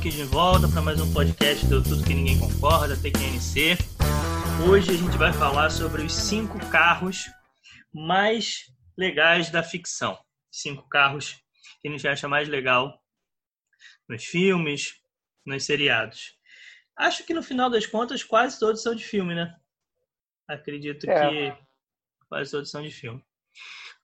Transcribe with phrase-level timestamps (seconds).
[0.00, 3.76] aqui de volta para mais um podcast do Tudo Que Ninguém Concorda, TQNC.
[4.66, 7.26] Hoje a gente vai falar sobre os cinco carros
[7.92, 10.18] mais legais da ficção.
[10.50, 11.36] Cinco carros
[11.82, 12.98] que a gente acha mais legal
[14.08, 14.94] nos filmes,
[15.44, 16.34] nos seriados.
[16.96, 19.54] Acho que no final das contas quase todos são de filme, né?
[20.48, 21.28] Acredito é.
[21.28, 21.58] que
[22.26, 23.22] quase todos são de filme.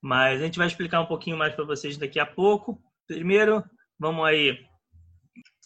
[0.03, 2.79] Mas a gente vai explicar um pouquinho mais para vocês daqui a pouco.
[3.07, 3.65] Primeiro,
[3.99, 4.63] vamos aí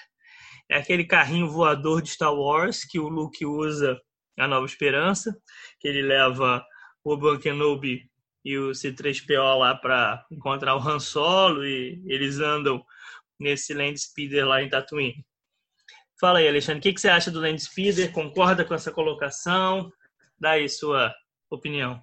[0.70, 4.00] É aquele carrinho voador de Star Wars que o Luke usa
[4.38, 5.36] na Nova Esperança,
[5.80, 6.64] que ele leva
[7.04, 8.10] o Obi-Wan Kenobi
[8.46, 12.84] e o C3PO lá para encontrar o Han Solo e eles andam
[13.40, 15.26] nesse Land Speeder lá em Tatooine.
[16.20, 18.12] Fala aí, Alexandre, o que, que você acha do Land Speeder?
[18.12, 19.92] Concorda com essa colocação?
[20.38, 21.14] Dá aí sua
[21.50, 22.02] opinião.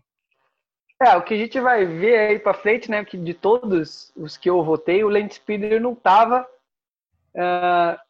[1.00, 4.36] É, o que a gente vai ver aí para frente, né, que de todos os
[4.38, 6.46] que eu votei, o Land Speeder não tava.
[7.34, 8.05] Uh,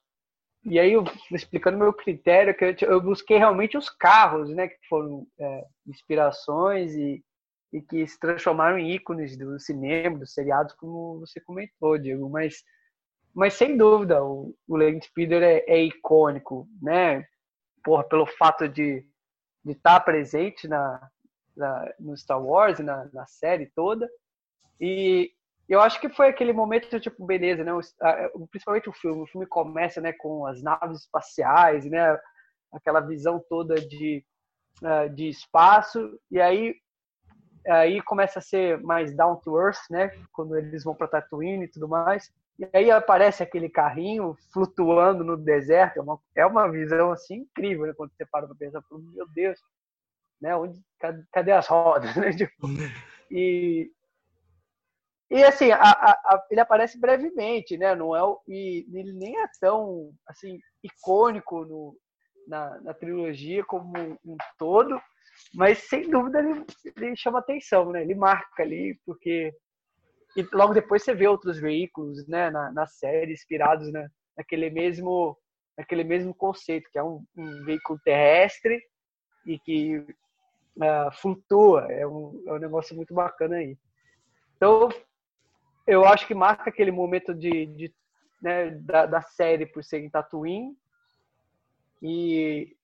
[0.69, 4.77] e aí, eu, explicando meu critério, que eu, eu, busquei realmente os carros, né, que
[4.88, 7.25] foram é, inspirações e,
[7.72, 12.28] e que se transformaram em ícones do cinema, dos seriados, como você comentou, Diego.
[12.28, 12.65] Mas,
[13.32, 17.25] mas sem dúvida, o, o Land Speeder é, é icônico, né?
[17.84, 19.06] Porra, pelo fato de
[19.65, 21.09] estar tá presente na,
[21.56, 24.10] na, no Star Wars, na, na série toda.
[24.81, 25.32] E
[25.69, 27.72] eu acho que foi aquele momento, tipo, beleza, né?
[28.50, 29.22] Principalmente o filme.
[29.22, 32.19] O filme começa, né, com as naves espaciais, né?
[32.72, 34.25] Aquela visão toda de,
[34.82, 36.19] uh, de espaço.
[36.31, 36.75] E aí,
[37.66, 40.12] aí começa a ser mais down to earth, né?
[40.32, 42.31] Quando eles vão para Tatooine e tudo mais.
[42.59, 45.99] E aí aparece aquele carrinho flutuando no deserto.
[45.99, 47.93] É uma, é uma visão, assim, incrível, né?
[47.97, 49.59] Quando você para para pensar, meu Deus,
[50.41, 50.55] né?
[50.55, 52.15] Onde, cadê, cadê as rodas?
[52.16, 52.32] Né?
[52.32, 52.69] Tipo,
[53.31, 53.91] e,
[55.31, 57.94] e assim, a, a, ele aparece brevemente, né?
[57.94, 61.97] Não é e ele nem é tão assim icônico no,
[62.47, 63.92] na, na trilogia como
[64.25, 65.00] um todo,
[65.53, 66.64] mas sem dúvida ele,
[66.97, 68.03] ele, chama atenção, né?
[68.03, 69.53] Ele marca ali porque
[70.37, 72.50] e logo depois você vê outros veículos, né?
[72.50, 74.08] Na, na série inspirados né?
[74.37, 75.37] naquele mesmo
[75.76, 78.81] naquele mesmo conceito que é um, um veículo terrestre
[79.44, 81.87] e que uh, flutua.
[81.91, 83.76] É um, é um negócio muito bacana aí.
[84.56, 84.88] Então,
[85.87, 87.95] eu acho que marca aquele momento de, de
[88.43, 90.77] né, da, da, série por ser em Tatooine
[92.03, 92.77] e,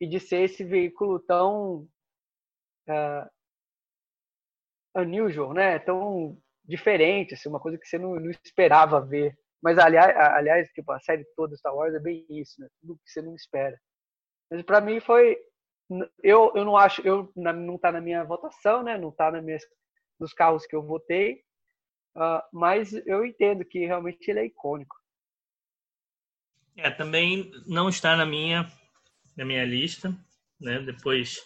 [0.00, 1.88] e de ser esse veículo tão
[2.88, 3.30] uh,
[4.94, 5.78] unusual, né?
[5.78, 9.36] Tão diferente, assim, uma coisa que você não, não esperava ver.
[9.62, 12.68] Mas aliás, aliás, tipo, a série toda Star Wars é bem isso, né?
[12.80, 13.78] Tudo que você não espera.
[14.50, 15.38] Mas para mim foi
[16.22, 18.96] eu, eu não acho, eu não está na minha votação, né?
[18.96, 19.58] Não está na minha,
[20.18, 21.42] nos carros que eu votei,
[22.16, 24.96] uh, mas eu entendo que realmente ele é icônico.
[26.76, 28.70] É, também não está na minha
[29.36, 30.16] na minha lista,
[30.60, 30.80] né?
[30.80, 31.40] Depois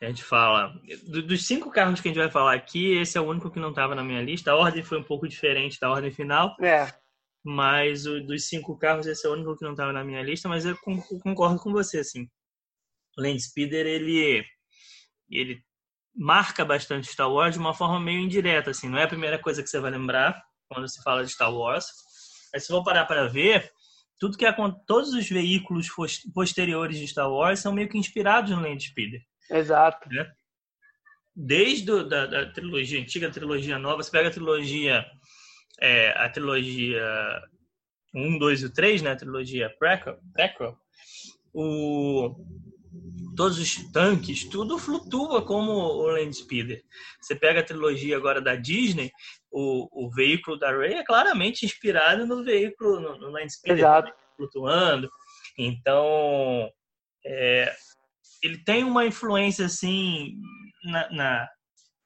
[0.00, 0.74] a gente fala
[1.06, 3.70] dos cinco carros que a gente vai falar aqui, esse é o único que não
[3.70, 4.50] estava na minha lista.
[4.50, 6.56] A ordem foi um pouco diferente da ordem final.
[6.60, 6.92] É.
[7.44, 10.48] Mas o, dos cinco carros, esse é o único que não estava na minha lista,
[10.48, 10.76] mas eu
[11.22, 12.28] concordo com você, assim.
[13.16, 14.44] Land Speeder ele
[15.28, 15.62] ele
[16.14, 19.62] marca bastante Star Wars de uma forma meio indireta, assim, não é a primeira coisa
[19.62, 21.86] que você vai lembrar quando se fala de Star Wars.
[22.52, 23.70] Mas se for parar para ver,
[24.18, 24.54] tudo que é,
[24.86, 25.88] todos os veículos
[26.34, 29.22] posteriores de Star Wars são meio que inspirados no Land Speeder.
[29.50, 30.08] Exato.
[30.08, 30.30] Né?
[31.34, 35.04] Desde do, da, da, trilogia antiga, a trilogia nova, você pega a trilogia
[35.80, 37.02] é, a trilogia
[38.14, 40.78] 1, 2 e 3, né, a trilogia prequel, prequel
[41.52, 42.34] o
[43.36, 46.82] todos os tanques, tudo flutua como o Land Speeder.
[47.20, 49.10] Você pega a trilogia agora da Disney,
[49.50, 54.12] o, o veículo da Rey é claramente inspirado no veículo, no, no Land Speeder, Exato.
[54.36, 55.10] flutuando.
[55.58, 56.70] Então,
[57.24, 57.72] É,
[58.42, 60.34] ele tem uma influência assim
[60.84, 61.48] na, na,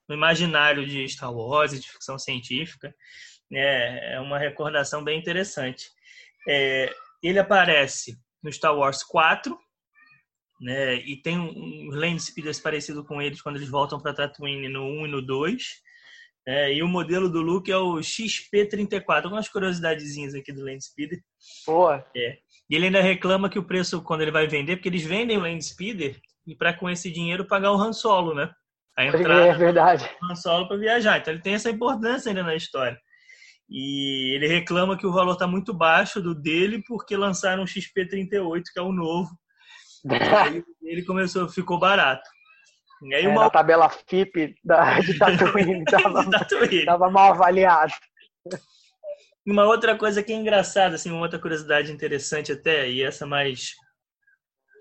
[0.08, 2.94] no imaginário de Star Wars de ficção científica.
[3.50, 4.14] Né?
[4.14, 5.88] É uma recordação bem interessante.
[6.48, 9.58] É, ele aparece no Star Wars 4,
[10.60, 10.96] né?
[10.96, 15.06] E tem um, land speeders parecido com eles quando eles voltam para Tatooine no 1
[15.06, 15.62] e no 2.
[16.48, 19.24] É, e o modelo do Luke é o XP34.
[19.24, 21.20] Algumas curiosidadezinhas aqui do Land Speeder.
[21.66, 22.06] Boa.
[22.16, 22.38] É.
[22.70, 25.40] E ele ainda reclama que o preço, quando ele vai vender, porque eles vendem o
[25.40, 28.50] Land Speeder e para com esse dinheiro pagar o Han Solo, né?
[28.96, 30.08] A entrada é verdade.
[30.20, 31.18] do Han Solo para viajar.
[31.18, 32.98] Então ele tem essa importância ainda na história.
[33.68, 38.62] E ele reclama que o valor está muito baixo do dele porque lançaram o XP38,
[38.72, 39.36] que é o novo.
[40.10, 42.28] Aí ele começou, ficou barato.
[43.02, 43.44] E aí uma...
[43.44, 47.92] É, a tabela FIP da, de Tatooine estava mal avaliado.
[49.46, 53.74] Uma outra coisa que é engraçada, assim, uma outra curiosidade interessante até, e essa mais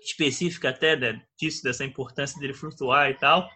[0.02, 3.48] específica até né, disso, dessa importância dele flutuar e tal.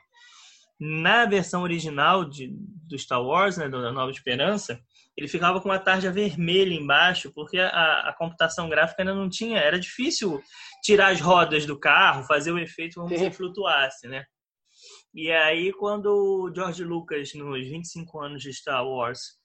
[0.80, 2.48] Na versão original de,
[2.88, 4.80] do Star Wars, né, da Nova Esperança,
[5.16, 9.58] ele ficava com uma tarja vermelha embaixo, porque a, a, computação gráfica ainda não tinha,
[9.58, 10.40] era difícil
[10.82, 14.24] tirar as rodas do carro, fazer o efeito como se flutuasse, né?
[15.12, 19.38] E aí, quando o George Lucas, nos 25 anos de Star Wars,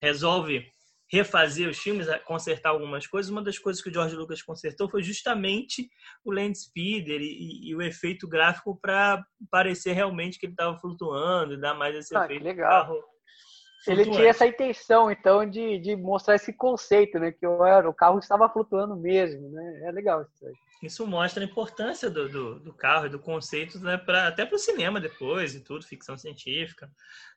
[0.00, 0.64] resolve
[1.12, 5.02] refazer os filmes, consertar algumas coisas, uma das coisas que o George Lucas consertou foi
[5.02, 5.90] justamente
[6.24, 11.52] o land speeder e, e o efeito gráfico para parecer realmente que ele estava flutuando
[11.52, 12.42] e dar mais esse ah, efeito.
[12.42, 12.98] legal.
[13.86, 17.32] Ele tinha essa intenção, então, de, de mostrar esse conceito, né?
[17.32, 19.82] Que o, o carro estava flutuando mesmo, né?
[19.84, 20.54] É legal isso aí.
[20.82, 23.96] Isso mostra a importância do, do, do carro e do conceito, né?
[23.96, 26.90] Pra, até para o cinema depois e tudo, ficção científica.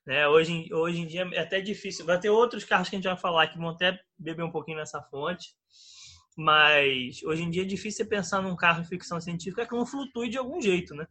[0.03, 0.27] Né?
[0.27, 2.05] Hoje, hoje em dia é até difícil.
[2.05, 4.77] Vai ter outros carros que a gente vai falar que vão até beber um pouquinho
[4.77, 5.53] nessa fonte.
[6.35, 10.27] Mas hoje em dia é difícil pensar num carro de ficção científica que não flutue
[10.27, 11.07] de algum jeito, né?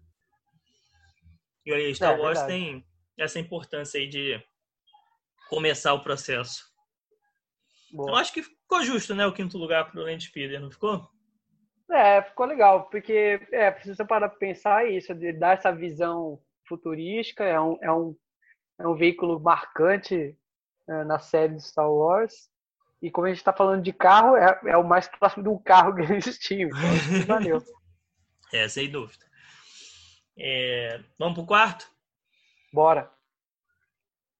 [1.64, 2.48] E aí, Star é, Wars verdade.
[2.48, 4.42] tem essa importância aí de
[5.48, 6.64] começar o processo.
[7.92, 8.10] Boa.
[8.10, 9.24] Eu acho que ficou justo, né?
[9.24, 11.08] O quinto lugar para o Land Speeder, não ficou?
[11.90, 17.44] É, ficou legal, porque é, precisa parar para pensar isso, de dar essa visão futurística,
[17.44, 18.16] é um, é um,
[18.80, 20.36] é um veículo marcante
[20.88, 22.48] é, na série de Star Wars.
[23.02, 25.58] E como a gente está falando de carro, é, é, o mais próximo de um
[25.58, 26.70] carro que eles tinham.
[26.70, 27.62] Então, valeu.
[28.52, 29.24] é, sem dúvida.
[30.38, 31.88] É, vamos pro quarto?
[32.72, 33.12] Bora.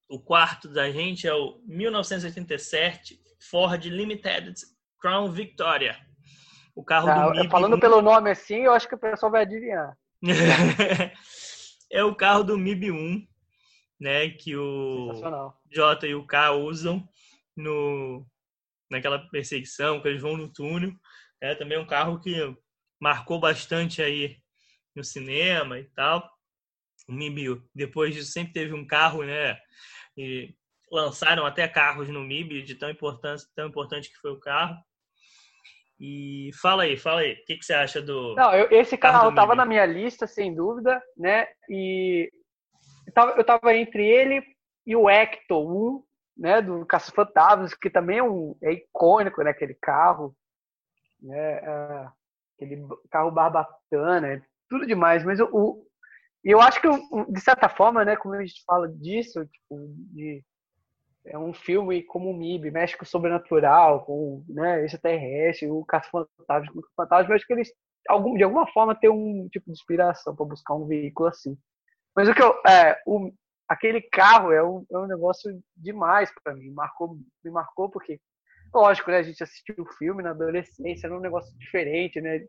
[0.08, 3.20] O quarto da gente é o 1987
[3.50, 4.54] Ford Limited
[4.98, 5.96] Crown Victoria.
[6.74, 7.50] O carro ah, do MIB.
[7.50, 9.96] Falando pelo nome assim, eu acho que o pessoal vai adivinhar.
[11.90, 13.26] é o carro do MIB 1,
[14.00, 15.12] né, que o
[15.70, 17.06] J e o K usam
[17.56, 18.26] no
[18.90, 20.92] naquela perseguição, que eles vão no túnel.
[21.40, 22.34] É também um carro que
[23.00, 24.36] marcou bastante aí
[24.94, 26.28] no cinema e tal.
[27.08, 29.58] O MIB, depois disso, sempre teve um carro, né,
[30.16, 30.54] e
[30.90, 34.76] lançaram até carros no MIB de tão importante, tão importante que foi o carro.
[36.06, 38.34] E fala aí, fala aí, o que, que você acha do.
[38.34, 41.48] Não, eu, esse carro estava na minha lista, sem dúvida, né?
[41.66, 42.30] E
[43.06, 44.44] eu tava, eu tava entre ele
[44.86, 46.04] e o Ecto 1,
[46.36, 46.60] né?
[46.60, 49.48] Do Caça Fantasmas, que também é, um, é icônico, né?
[49.48, 50.36] Aquele carro,
[51.22, 51.54] né?
[51.54, 52.08] É,
[52.54, 55.24] aquele carro barbatana, é tudo demais.
[55.24, 55.86] Mas o,
[56.44, 56.88] e eu acho que,
[57.32, 60.44] de certa forma, né, como a gente fala disso, tipo, de,
[61.26, 66.72] é um filme como o MIB, mexe com o sobrenatural, com né, extraterrestre, o caça-fantasma,
[66.74, 67.72] o fantasma, acho que eles,
[68.08, 71.56] algum, de alguma forma, têm um tipo de inspiração para buscar um veículo assim.
[72.14, 73.32] Mas o que eu, é, o,
[73.68, 78.20] aquele carro é um, é um negócio demais para mim, marcou, me marcou porque,
[78.72, 82.40] lógico, né, a gente assistiu o filme na adolescência, era um negócio diferente, né,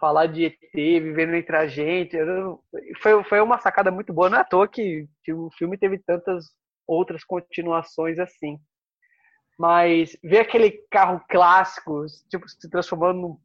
[0.00, 2.16] falar de ET vivendo entre a gente.
[3.02, 4.30] Foi, foi uma sacada muito boa.
[4.30, 6.46] Não é à toa que, que o filme teve tantas
[6.88, 8.58] outras continuações assim.
[9.58, 13.40] Mas ver aquele carro clássico, tipo, se transformando num,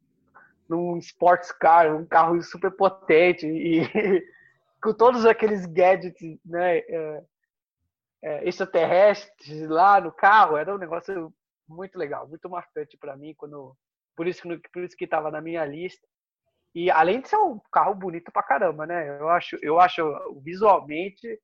[0.68, 3.82] num sports car, um carro super potente e
[4.82, 7.24] com todos aqueles gadgets né, é,
[8.22, 11.32] é, extraterrestres lá no carro, era um negócio
[11.68, 13.76] muito legal, muito marcante para mim quando
[14.16, 16.06] por isso que por isso que estava na minha lista
[16.74, 19.08] e além de ser um carro bonito pra caramba, né?
[19.20, 20.02] Eu acho, eu acho
[20.42, 21.40] visualmente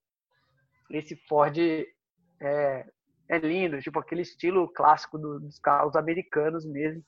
[0.90, 2.86] esse Ford é,
[3.28, 7.02] é lindo, tipo aquele estilo clássico do, dos carros americanos mesmo.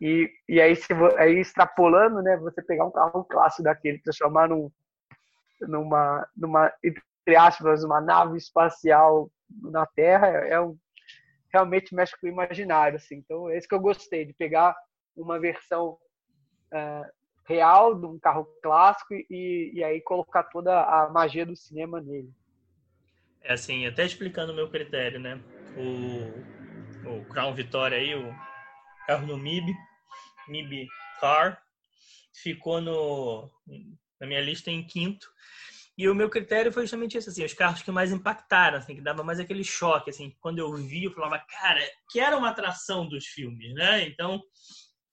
[0.00, 2.36] E, e aí, se, aí extrapolando, né?
[2.38, 4.70] Você pegar um carro clássico daquele, transformar num,
[5.60, 9.30] numa, numa, entre aspas, uma nave espacial
[9.62, 10.76] na Terra, é, é um,
[11.52, 13.16] realmente mexe com o imaginário, assim.
[13.16, 14.76] Então, é isso que eu gostei, de pegar
[15.16, 15.96] uma versão
[16.72, 17.10] uh,
[17.46, 22.30] real, de um carro clássico, e, e aí colocar toda a magia do cinema nele.
[23.44, 25.38] É assim, até explicando o meu critério, né?
[25.76, 28.34] O, o Crown Vitória aí, o
[29.06, 29.70] carro no MIB,
[30.48, 30.88] MIB
[31.20, 31.62] Car,
[32.32, 33.50] ficou no,
[34.18, 35.28] na minha lista em quinto.
[35.96, 39.02] E o meu critério foi justamente esse, assim, os carros que mais impactaram, assim, que
[39.02, 43.06] dava mais aquele choque, assim, quando eu vi, eu falava, cara, que era uma atração
[43.06, 44.08] dos filmes, né?
[44.08, 44.42] Então,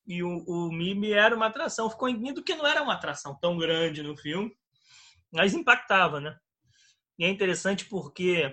[0.08, 3.58] e o, o MIB era uma atração, ficou em que não era uma atração tão
[3.58, 4.52] grande no filme,
[5.32, 6.36] mas impactava, né?
[7.22, 8.52] E é interessante porque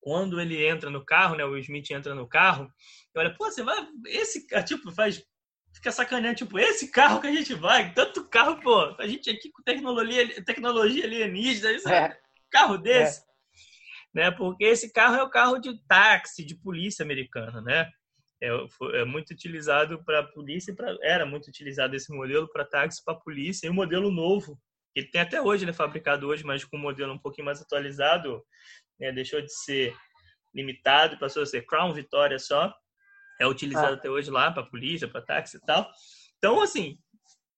[0.00, 2.72] quando ele entra no carro, né, o Smith entra no carro,
[3.14, 3.76] olha, pô, você vai,
[4.06, 5.22] esse, tipo, faz
[5.74, 9.50] fica sacaneando, tipo, esse carro que a gente vai, tanto carro, pô, a gente aqui
[9.50, 12.16] com tecnologia, tecnologia alienígena, é.
[12.50, 13.20] carro desse.
[13.20, 13.24] É.
[14.14, 14.30] Né?
[14.30, 17.90] Porque esse carro é o carro de táxi, de polícia americana, né?
[18.40, 18.48] É,
[18.94, 23.66] é muito utilizado para polícia, pra, era muito utilizado esse modelo para táxi, para polícia,
[23.66, 24.58] e o modelo novo,
[25.02, 27.60] que tem até hoje, ele é fabricado hoje, mas com um modelo um pouquinho mais
[27.60, 28.42] atualizado,
[28.98, 29.12] né?
[29.12, 29.94] deixou de ser
[30.54, 32.72] limitado, passou a ser Crown Vitória só,
[33.40, 33.96] é utilizado ah.
[33.96, 35.90] até hoje lá para polícia, para táxi e tal.
[36.38, 36.96] Então, assim,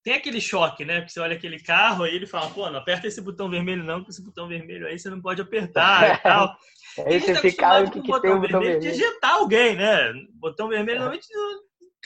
[0.02, 1.00] tem aquele choque, né?
[1.00, 3.98] Porque você olha aquele carro aí ele fala, pô, não aperta esse botão vermelho não,
[3.98, 6.56] porque esse botão vermelho aí você não pode apertar e tal.
[7.04, 10.14] Aí você tá fica que, que tem o botão vermelho, de ejetar alguém, né?
[10.32, 11.00] Botão vermelho, é.
[11.00, 11.26] normalmente,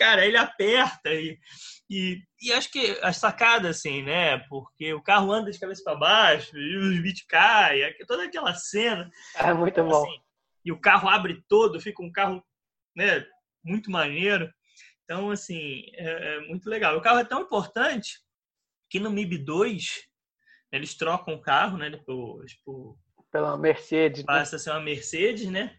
[0.00, 1.38] cara, ele aperta e,
[1.90, 4.38] e, e acho que a sacada, assim, né?
[4.48, 9.10] Porque o carro anda de cabeça para baixo e os bits caem, toda aquela cena.
[9.36, 10.02] É muito bom.
[10.02, 10.20] Assim,
[10.64, 12.42] e o carro abre todo, fica um carro,
[12.96, 13.26] né?
[13.62, 14.50] muito maneiro.
[15.04, 16.96] Então, assim, é, é muito legal.
[16.96, 18.18] O carro é tão importante
[18.88, 20.08] que no MIB 2
[20.72, 21.90] eles trocam o carro, né?
[21.90, 22.96] Depois, por,
[23.30, 24.20] Pela Mercedes.
[24.20, 24.26] Né?
[24.26, 24.56] Passa né?
[24.56, 25.76] a ser uma Mercedes, né?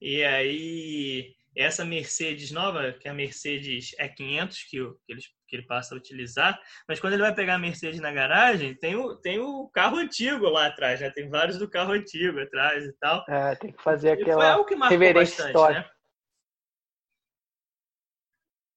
[0.00, 5.66] E aí, essa Mercedes nova, que é a Mercedes E500, que, que, eles, que ele
[5.66, 9.40] passa a utilizar, mas quando ele vai pegar a Mercedes na garagem, tem o, tem
[9.40, 11.10] o carro antigo lá atrás, né?
[11.10, 13.24] Tem vários do carro antigo atrás e tal.
[13.28, 15.80] É, tem que fazer aquela e foi algo que bastante, história.
[15.80, 15.90] né?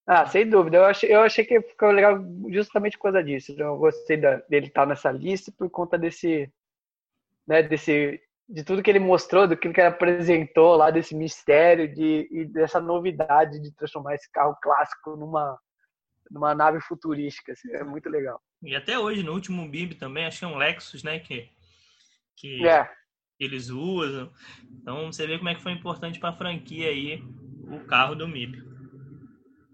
[0.08, 0.78] Ah, sem dúvida.
[0.78, 2.18] Eu achei, eu achei que ficou legal
[2.50, 3.56] justamente por causa disso.
[3.58, 6.52] Eu gostei da, dele estar nessa lista por conta desse,
[7.48, 8.20] né, desse,
[8.52, 12.82] de tudo que ele mostrou, do que ele apresentou lá, desse mistério de, e dessa
[12.82, 15.58] novidade de transformar esse carro clássico numa,
[16.30, 17.54] numa nave futurística.
[17.54, 18.42] Assim, é muito legal.
[18.62, 21.50] E até hoje, no último BIM também, achei um Lexus, né, que,
[22.36, 22.92] que é.
[23.40, 24.30] eles usam.
[24.70, 27.24] Então, você vê como é que foi importante para a franquia aí
[27.72, 28.62] o carro do MIB.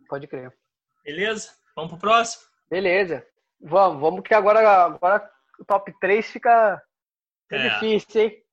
[0.08, 0.56] Pode crer.
[1.04, 1.52] Beleza?
[1.76, 2.44] Vamos pro próximo?
[2.70, 3.26] Beleza.
[3.60, 5.28] Vamos, vamos que agora, agora
[5.60, 6.80] o top 3 fica,
[7.50, 7.70] é.
[7.70, 8.47] difícil, hein?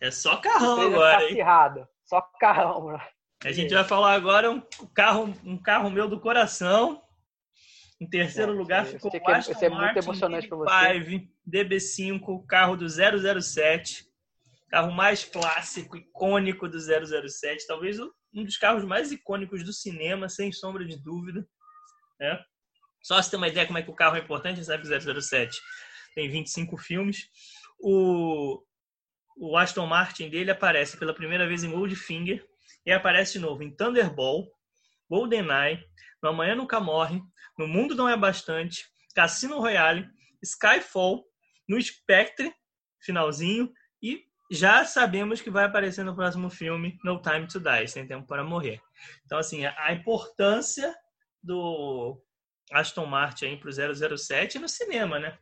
[0.00, 1.32] É só carrão agora, hein?
[1.32, 1.88] Acirrado.
[2.04, 3.00] Só carrão, bro.
[3.44, 4.60] A gente vai falar agora um
[4.94, 7.02] carro, um carro meu do coração.
[8.00, 11.04] Em terceiro é, lugar ficou o Aston é muito emocionante para você.
[11.04, 14.06] 5 DB5, carro do 007.
[14.70, 17.66] Carro mais clássico, icônico do 007.
[17.66, 21.46] Talvez o um dos carros mais icônicos do cinema, sem sombra de dúvida.
[22.20, 22.38] Né?
[23.02, 25.58] Só se ter uma ideia como é que o carro é importante, sabe que 007
[26.14, 27.28] tem 25 filmes.
[27.80, 28.62] O,
[29.38, 32.44] o Aston Martin dele aparece pela primeira vez em Goldfinger
[32.84, 34.50] e aparece de novo em Thunderball,
[35.08, 35.84] GoldenEye,
[36.22, 37.22] No Amanhã Nunca Morre,
[37.58, 40.08] No Mundo Não É Bastante, Cassino Royale,
[40.42, 41.24] Skyfall,
[41.68, 42.52] no Spectre,
[43.00, 48.06] finalzinho, e já sabemos que vai aparecer no próximo filme No Time to Die, Sem
[48.06, 48.80] Tempo para Morrer.
[49.24, 50.94] Então, assim, a importância
[51.42, 52.20] do
[52.72, 55.38] Aston Martin para o 007 no cinema, né?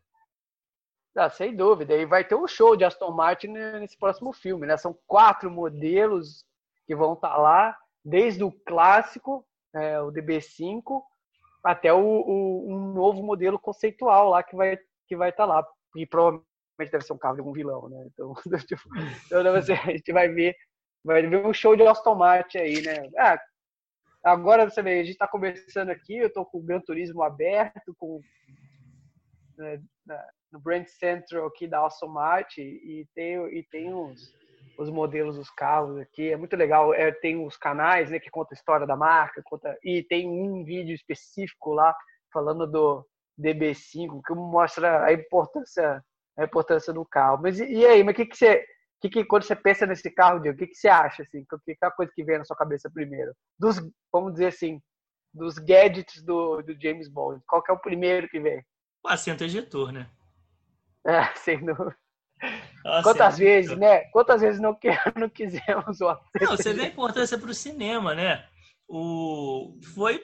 [1.17, 1.97] Ah, sem dúvida.
[1.97, 4.77] E vai ter um show de Aston Martin nesse próximo filme, né?
[4.77, 6.45] São quatro modelos
[6.87, 9.45] que vão estar tá lá, desde o clássico,
[9.75, 11.03] é, o DB5,
[11.65, 15.67] até o, o, um novo modelo conceitual lá que vai que vai estar tá lá.
[15.97, 16.45] E provavelmente
[16.93, 18.07] deve ser um carro de algum vilão, né?
[18.13, 18.35] Então,
[18.67, 18.83] tipo,
[19.25, 19.61] então a
[19.93, 20.55] gente vai ver,
[21.03, 23.09] vai ver um show de Aston Martin aí, né?
[23.19, 23.41] Ah,
[24.23, 27.95] agora você vê, a gente está conversando aqui, eu estou com o Gran Turismo aberto,
[27.99, 28.21] com
[29.57, 29.81] né,
[30.57, 34.35] no Brand Central aqui da Aston Martin e tem e tem os,
[34.79, 36.95] os modelos dos carros aqui, é muito legal.
[36.95, 40.65] É, tem os canais, né, que conta a história da marca, conta e tem um
[40.65, 41.95] vídeo específico lá
[42.33, 43.07] falando do
[43.39, 46.03] DB5 que mostra a importância
[46.39, 47.41] a importância do carro.
[47.43, 48.65] Mas e, e aí, mas o que, que você.
[48.99, 51.23] Que, que, quando você pensa nesse carro, Diego, o que, que você acha?
[51.23, 53.31] Assim, que, que é a coisa que vem na sua cabeça primeiro?
[53.59, 53.77] Dos,
[54.11, 54.81] vamos dizer assim,
[55.35, 57.43] dos gadgets do, do James Bond.
[57.47, 58.65] Qual que é o primeiro que vem?
[59.05, 60.11] O assento ejetor, né?
[61.07, 61.97] É, sem dúvida.
[63.03, 63.79] Quantas vezes, ejetor.
[63.79, 64.01] né?
[64.11, 68.15] Quantas vezes não, que, não quisemos o Não, você vê a importância para o cinema,
[68.15, 68.47] né?
[68.89, 70.23] O, foi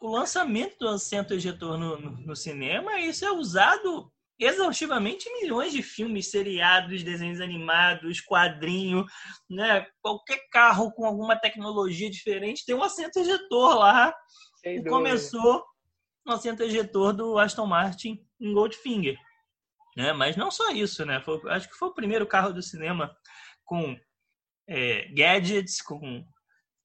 [0.00, 5.72] o lançamento do assento ejetor no, no, no cinema, isso é usado exaustivamente em milhões
[5.72, 9.04] de filmes, seriados, desenhos animados, quadrinho,
[9.50, 9.86] né?
[10.00, 14.14] Qualquer carro com alguma tecnologia diferente tem um assento ejetor lá.
[14.56, 14.90] Sem e dúvida.
[14.90, 15.64] começou
[16.24, 19.18] no assento ejetor do Aston Martin em Goldfinger.
[19.96, 20.12] Né?
[20.12, 21.20] Mas não só isso, né?
[21.20, 23.14] Foi, acho que foi o primeiro carro do cinema
[23.64, 23.96] com
[24.68, 26.24] é, gadgets, com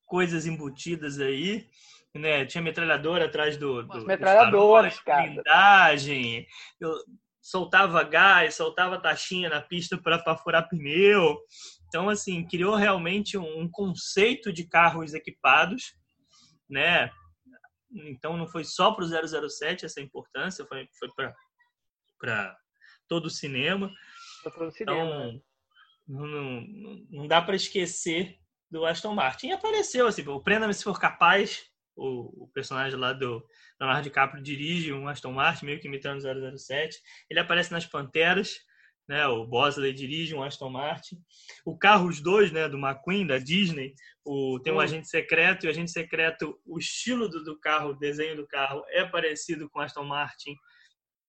[0.05, 1.69] coisas embutidas aí
[2.17, 2.45] né?
[2.45, 3.83] Tinha metralhadora atrás do.
[3.83, 5.23] do metralhadoras, cara.
[5.23, 6.47] Blindagem.
[6.79, 6.93] Eu
[7.41, 11.37] soltava gás, soltava taxinha na pista para furar pneu.
[11.87, 15.95] Então, assim, criou realmente um conceito de carros equipados,
[16.69, 17.09] né?
[17.89, 21.07] Então, não foi só para o 007 essa importância, foi, foi
[22.19, 22.57] para
[23.07, 23.91] todo o cinema.
[24.43, 24.99] Todo o cinema.
[24.99, 25.39] Então, né?
[26.07, 28.37] não, não, não dá para esquecer
[28.69, 29.47] do Aston Martin.
[29.47, 33.43] E apareceu, assim, o Prenda-me se for capaz, o, o personagem lá do
[33.79, 36.97] Leonardo DiCaprio dirige um Aston Martin, meio que imitando 007.
[37.29, 38.59] Ele aparece nas Panteras,
[39.07, 39.25] né?
[39.27, 41.17] O Bosley dirige um Aston Martin.
[41.65, 42.67] O carro, os dois, né?
[42.67, 44.81] Do McQueen, da Disney, o, tem um hum.
[44.81, 48.83] agente secreto, e o agente secreto, o estilo do, do carro, o desenho do carro
[48.89, 50.55] é parecido com o Aston Martin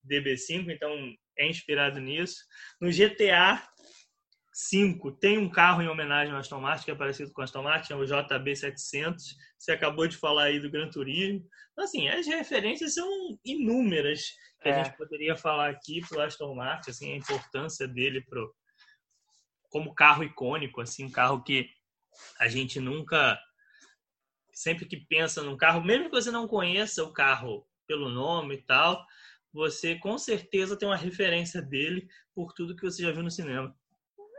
[0.07, 0.91] DB5, então
[1.39, 2.45] é inspirado nisso.
[2.81, 3.63] No GTA
[4.53, 7.63] 5 tem um carro em homenagem ao Aston Martin, que é parecido com o Aston
[7.63, 9.17] Martin, é o JB700.
[9.57, 11.47] Você acabou de falar aí do Gran Turismo.
[11.73, 13.09] Então, assim, as referências são
[13.45, 14.73] inúmeras que é.
[14.73, 18.53] a gente poderia falar aqui para o Aston Martin, assim, a importância dele pro,
[19.69, 21.71] como carro icônico, assim, um carro que
[22.41, 23.39] a gente nunca,
[24.53, 28.63] sempre que pensa num carro, mesmo que você não conheça o carro pelo nome e
[28.63, 29.05] tal,
[29.53, 33.75] você com certeza tem uma referência dele por tudo que você já viu no cinema.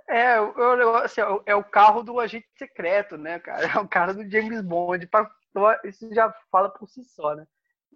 [0.10, 3.62] É, eu, assim, é o carro do agente secreto, né, cara?
[3.78, 5.08] É o carro do James Bond.
[5.86, 7.46] Isso já fala por si só, né?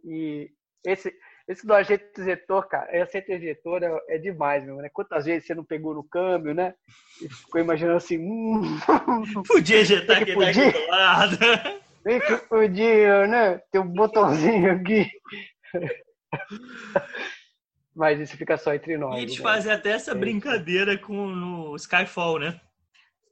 [0.04, 0.52] E
[0.86, 1.12] esse,
[1.48, 4.90] esse do agente injetor, cara, esse injetor é, é demais, meu, né?
[4.94, 6.76] Quantas vezes você não pegou no câmbio, né?
[7.22, 8.20] E ficou imaginando assim.
[8.20, 8.62] Hum,
[9.48, 11.38] podia injetar aqui podia, do lado.
[12.04, 13.58] Bem que podia, né?
[13.72, 15.08] Tem um botãozinho aqui.
[17.96, 19.20] Mas isso fica só entre nós.
[19.20, 19.44] E eles né?
[19.44, 22.60] fazem até essa é brincadeira com no Skyfall, né?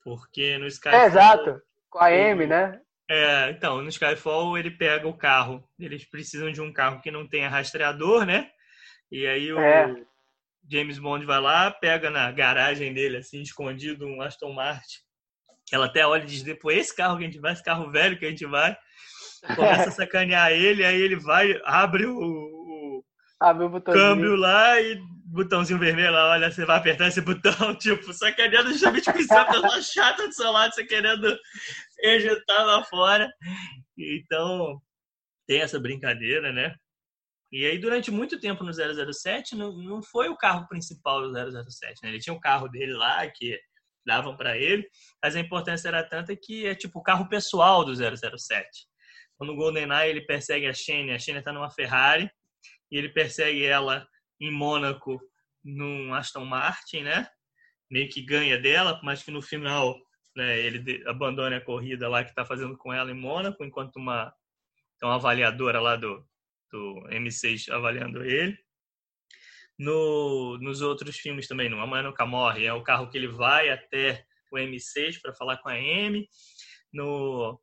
[0.03, 0.99] Porque no Skyfall.
[0.99, 1.61] É, exato.
[1.89, 2.79] Com a M, né?
[3.09, 5.67] É, então, no Skyfall ele pega o carro.
[5.79, 8.49] Eles precisam de um carro que não tenha rastreador, né?
[9.11, 9.93] E aí o é.
[10.69, 14.99] James Bond vai lá, pega na garagem dele, assim, escondido, um Aston Martin.
[15.65, 17.91] Que ela até olha e diz: depois esse carro que a gente vai, esse carro
[17.91, 18.77] velho que a gente vai.
[19.55, 22.60] Começa a sacanear ele, aí ele vai, abre o,
[23.53, 24.05] meu botãozinho.
[24.05, 29.11] Câmbio lá e botãozinho vermelho lá, olha, você vai apertar esse botão, tipo, sacaneando justamente
[29.11, 31.37] com essa pessoa chata do seu lado, você querendo
[32.03, 33.31] ejetar lá fora.
[33.97, 34.81] Então,
[35.47, 36.75] tem essa brincadeira, né?
[37.51, 41.99] E aí, durante muito tempo no 007, não, não foi o carro principal do 007,
[42.03, 42.09] né?
[42.09, 43.59] Ele tinha o carro dele lá, que
[44.05, 44.87] davam para ele,
[45.23, 48.87] mas a importância era tanta que é tipo o carro pessoal do 007.
[49.37, 52.31] Quando o GoldenEye ele persegue a Shane, a Shane tá numa Ferrari,
[52.91, 54.07] e ele persegue ela
[54.39, 55.19] em Mônaco
[55.63, 57.29] num Aston Martin, né?
[57.89, 59.97] Meio que ganha dela, mas que no final
[60.35, 64.33] né, ele abandona a corrida lá que está fazendo com ela em Mônaco, enquanto uma,
[65.01, 66.25] uma avaliadora lá do,
[66.71, 68.57] do M6 avaliando ele.
[69.77, 73.69] No, nos outros filmes também, no Amanhã Nunca Morre, é o carro que ele vai
[73.69, 76.27] até o M6 para falar com a M.
[76.93, 77.59] No,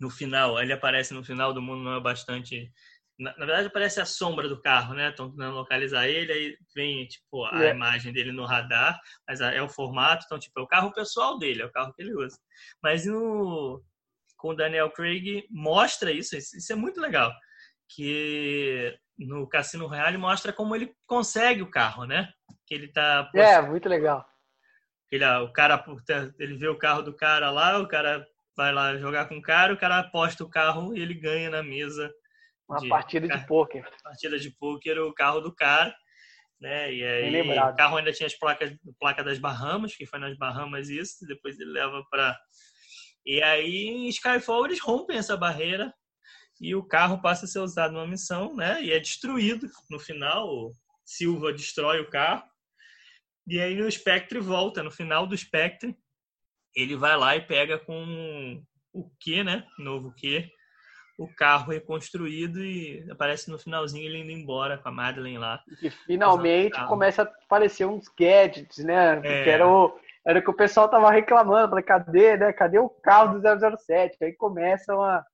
[0.00, 2.72] no final, ele aparece no final do Mundo Não é Bastante
[3.18, 5.10] na, na, verdade, parece a sombra do carro, né?
[5.10, 7.70] Estão tentando localizar ele, aí vem, tipo, a é.
[7.70, 11.62] imagem dele no radar, mas é o formato, então, tipo, é o carro pessoal dele,
[11.62, 12.36] é o carro que ele usa.
[12.82, 13.82] Mas no,
[14.36, 17.32] com o Daniel Craig, mostra isso, isso é muito legal,
[17.88, 22.28] que no Cassino Royale mostra como ele consegue o carro, né?
[22.66, 23.30] Que ele tá...
[23.34, 24.26] É, muito legal.
[25.10, 25.84] Ele, o cara,
[26.40, 29.72] ele vê o carro do cara lá, o cara vai lá jogar com o cara,
[29.72, 32.12] o cara aposta o carro e ele ganha na mesa
[32.68, 33.88] uma de, partida de pôquer.
[34.02, 35.94] Partida de pôquer, o carro do cara.
[36.60, 36.94] Né?
[36.94, 40.88] E aí o carro ainda tinha as placas, placa das Bahamas, que foi nas Bahamas
[40.88, 42.38] isso, depois ele leva para
[43.26, 45.92] E aí em Skyfall eles rompem essa barreira
[46.60, 48.82] e o carro passa a ser usado numa missão, né?
[48.82, 50.72] E é destruído no final, o
[51.04, 52.44] Silva destrói o carro.
[53.46, 55.94] E aí o Spectre volta, no final do Spectre,
[56.74, 59.66] ele vai lá e pega com o Q, né?
[59.78, 60.48] Novo Q,
[61.16, 65.62] o carro reconstruído e aparece no finalzinho ele indo embora com a Madeleine lá.
[65.80, 69.20] E finalmente começa a aparecer uns gadgets, né?
[69.22, 69.44] É.
[69.44, 69.96] Que era o,
[70.26, 71.68] era o que o pessoal tava reclamando.
[71.68, 72.52] Falei, cadê, né?
[72.52, 74.16] Cadê o carro do 007?
[74.22, 75.24] Aí começa uma,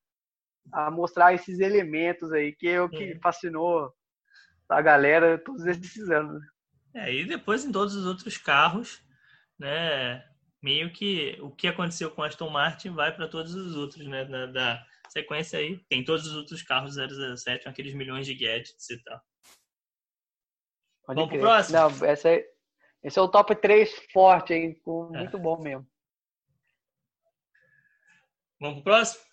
[0.73, 3.21] a mostrar esses elementos aí, que é o que uhum.
[3.23, 3.93] fascinou
[4.69, 6.43] a galera todos esses anos.
[6.95, 9.03] É, e depois em todos os outros carros,
[9.59, 10.25] né?
[10.63, 14.25] Meio que o que aconteceu com Aston Martin vai para todos os outros, né?
[14.27, 19.03] Da, da, sequência aí, tem todos os outros carros 007, aqueles milhões de gadgets e
[19.03, 19.21] tal.
[21.05, 21.41] Pode Vamos crer.
[21.41, 21.79] pro próximo?
[21.79, 22.47] Não, essa é,
[23.03, 24.81] esse é o top 3 forte, hein?
[24.87, 25.19] É.
[25.19, 25.41] Muito é.
[25.41, 25.87] bom mesmo.
[28.61, 29.25] Vamos pro próximo?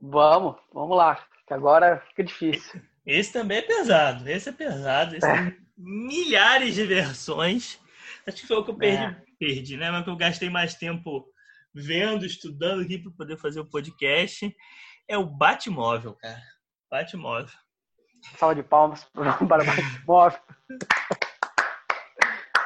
[0.00, 1.26] Vamos, vamos lá.
[1.46, 2.80] Que agora fica difícil.
[3.06, 4.28] Esse também é pesado.
[4.28, 5.16] Esse é pesado.
[5.16, 5.50] Esse é.
[5.50, 7.80] tem milhares de versões.
[8.26, 9.24] Acho que foi o que eu perdi, é.
[9.38, 9.90] perdi, né?
[9.90, 11.26] Mas que eu gastei mais tempo
[11.74, 14.54] vendo, estudando aqui para poder fazer o podcast.
[15.08, 16.40] É o Batmóvel, cara.
[16.90, 17.52] Batmóvel.
[18.38, 20.40] Salva de palmas para o Batmóvel.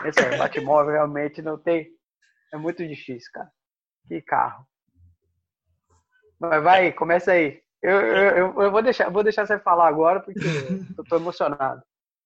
[0.04, 1.88] Esse é, Batmóvel realmente não tem.
[2.52, 3.50] É muito difícil, cara.
[4.06, 4.66] Que carro.
[6.38, 7.60] Mas vai, começa aí.
[7.82, 10.40] Eu, eu, eu, vou, deixar, vou deixar você falar agora porque
[10.96, 11.82] eu tô emocionado.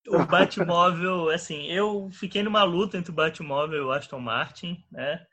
[0.08, 5.24] O Batmóvel, assim, eu fiquei numa luta entre o Batmóvel e o Aston Martin, né?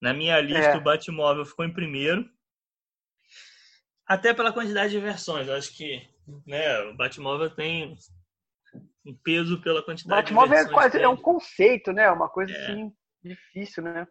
[0.00, 0.76] Na minha lista, é.
[0.76, 2.28] o Batmóvel ficou em primeiro.
[4.06, 5.48] Até pela quantidade de versões.
[5.48, 6.06] Eu acho que
[6.46, 7.96] né, o Batmóvel tem
[9.04, 10.74] um peso pela quantidade Batmóvel de versões.
[10.74, 12.10] Batmóvel é quase é um conceito, né?
[12.10, 12.62] Uma coisa é.
[12.62, 14.06] assim difícil, né?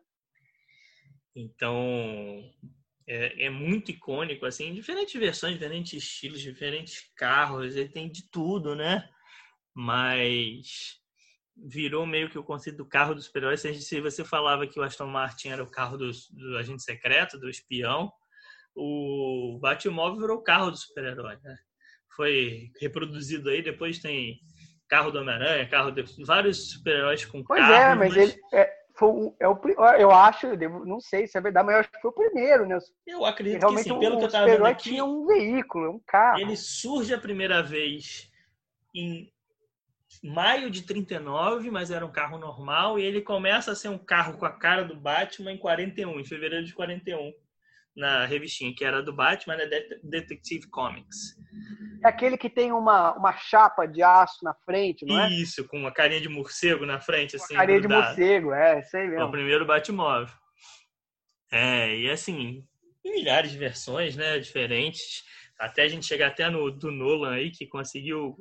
[1.35, 2.51] Então,
[3.07, 8.75] é, é, muito icônico, assim, diferentes versões, diferentes estilos, diferentes carros, ele tem de tudo,
[8.75, 9.09] né?
[9.73, 10.99] Mas
[11.55, 13.61] virou meio que o conceito do carro dos super-heróis.
[13.61, 17.49] Se você falava que o Aston Martin era o carro do, do agente secreto, do
[17.49, 18.11] espião,
[18.75, 21.55] o Batmóvel virou o carro do super-herói, né?
[22.15, 24.39] Foi reproduzido aí, depois tem
[24.87, 27.73] carro do Homem-Aranha, carro de vários super-heróis com pois carro.
[27.73, 28.17] Pois é, mas, mas...
[28.17, 28.41] ele...
[28.53, 29.09] É foi
[29.41, 29.59] é o,
[29.99, 30.47] eu acho,
[30.85, 32.77] não sei se é verdade, mas eu acho que foi o primeiro, né?
[33.05, 36.01] Eu acredito Realmente, que sim, pelo que eu estava vendo aqui, tinha um veículo, um
[36.07, 36.39] carro.
[36.39, 38.31] Ele surge a primeira vez
[38.93, 39.29] em
[40.23, 44.37] maio de 39, mas era um carro normal, e ele começa a ser um carro
[44.37, 47.33] com a cara do Batman em 41, em fevereiro de 41
[47.95, 49.65] na revistinha, que era do Batman, né?
[50.03, 51.35] Detective Comics.
[52.03, 55.29] É aquele que tem uma, uma chapa de aço na frente, não é?
[55.29, 57.55] Isso, com uma carinha de morcego na frente, assim.
[57.55, 58.15] carinha grudado.
[58.15, 59.21] de morcego, é, sei mesmo.
[59.21, 60.33] É o primeiro Batmóvel.
[61.51, 62.65] É, e assim,
[63.03, 65.23] milhares de versões, né, diferentes.
[65.57, 68.37] Até a gente chegar até no do Nolan aí, que conseguiu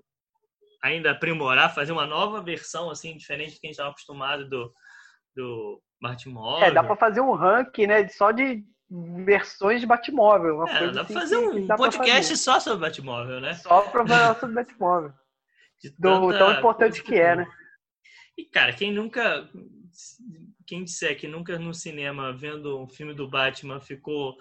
[0.85, 4.71] ainda aprimorar, fazer uma nova versão, assim, diferente do que a gente estava acostumado do,
[5.35, 6.63] do Batmóvel.
[6.63, 8.63] É, dá para fazer um ranking, né, só de
[9.25, 10.57] versões de Batmóvel.
[10.57, 12.37] Uma é, coisa dá assim pra fazer um podcast fazer.
[12.37, 13.55] só sobre Batmóvel, né?
[13.55, 15.13] Só pra falar sobre Batmóvel.
[15.99, 17.47] Do tão importante que é, né?
[18.37, 19.49] E, cara, quem nunca.
[20.67, 24.35] Quem disser que nunca no cinema, vendo um filme do Batman, ficou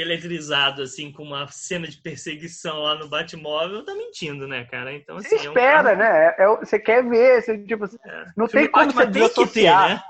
[0.00, 4.92] eletrizado, assim, com uma cena de perseguição lá no Batmóvel, tá mentindo, né, cara?
[4.92, 5.28] Então, assim.
[5.28, 6.34] Você espera, é um né?
[6.38, 8.26] É, você quer ver, você, tipo, é.
[8.36, 10.02] não tem como você tem que ter, né?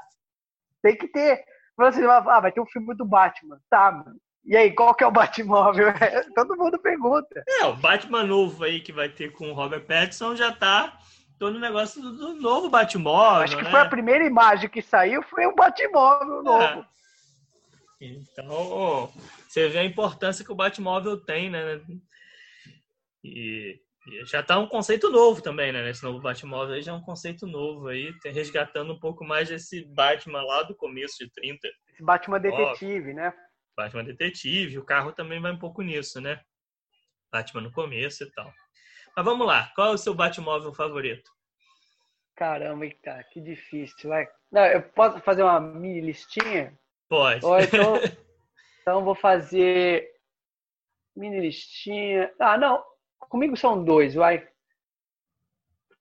[0.83, 1.45] Tem que ter.
[1.79, 3.59] Assim, ah, vai ter um filme do Batman.
[3.71, 4.17] Tá, mano.
[4.45, 5.89] E aí, qual que é o Batmóvel?
[6.35, 7.43] Todo mundo pergunta.
[7.47, 10.99] É, o Batman novo aí que vai ter com o Robert Pattinson já tá
[11.39, 13.45] todo o negócio do, do, novo Batmóvel.
[13.45, 13.71] Acho que né?
[13.71, 16.85] foi a primeira imagem que saiu, foi o Batmóvel é.
[18.01, 19.13] Então,
[19.47, 21.81] você vê a importância que o Batmóvel tem, né?
[23.23, 23.79] E
[24.25, 25.83] já tá um conceito novo também, né?
[25.83, 29.85] Nesse novo Batmóvel aí já é um conceito novo aí, resgatando um pouco mais desse
[29.95, 31.69] Batman lá do começo de 30.
[31.89, 33.35] Esse Batman detetive, Ó, né?
[33.77, 36.41] Batman detetive, o carro também vai um pouco nisso, né?
[37.31, 38.51] Batman no começo e tal.
[39.15, 41.31] Mas vamos lá, qual é o seu Batmóvel favorito?
[42.35, 44.09] Caramba, cara, que difícil.
[44.09, 44.27] Vai.
[44.51, 46.80] Não, eu posso fazer uma mini listinha?
[47.11, 47.45] Pode.
[47.45, 47.95] Ou então,
[48.81, 50.09] então vou fazer
[51.15, 52.33] mini listinha.
[52.39, 52.83] Ah, não,
[53.31, 54.47] Comigo são dois, vai.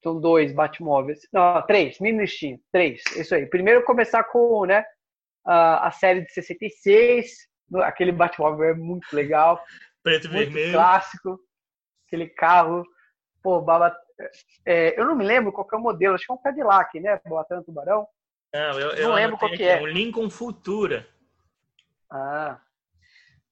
[0.01, 1.27] São dois Batmóveis.
[1.31, 2.59] Não, três, mini listinha.
[2.71, 3.45] Três, isso aí.
[3.45, 4.83] Primeiro começar com né,
[5.45, 7.47] a, série de 66.
[7.83, 9.63] Aquele Batmóvel é muito legal.
[10.01, 10.73] Preto e vermelho.
[10.73, 11.39] clássico.
[12.07, 12.83] Aquele carro.
[13.43, 13.95] Pô, baba.
[14.65, 16.15] É, eu não me lembro qual é o modelo.
[16.15, 17.19] Acho que é um Cadillac, né?
[17.27, 18.07] Boatando Tubarão.
[18.53, 19.77] Não, eu, eu não lembro qual que é.
[19.77, 21.07] É um Lincoln Futura.
[22.11, 22.59] Ah.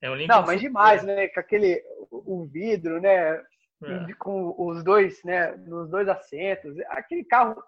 [0.01, 1.27] É um Lincoln Não, mas demais, né?
[1.27, 3.43] Com aquele o vidro, né?
[3.83, 4.13] é.
[4.17, 6.77] com os dois, né, nos dois assentos.
[6.87, 7.61] Aquele carro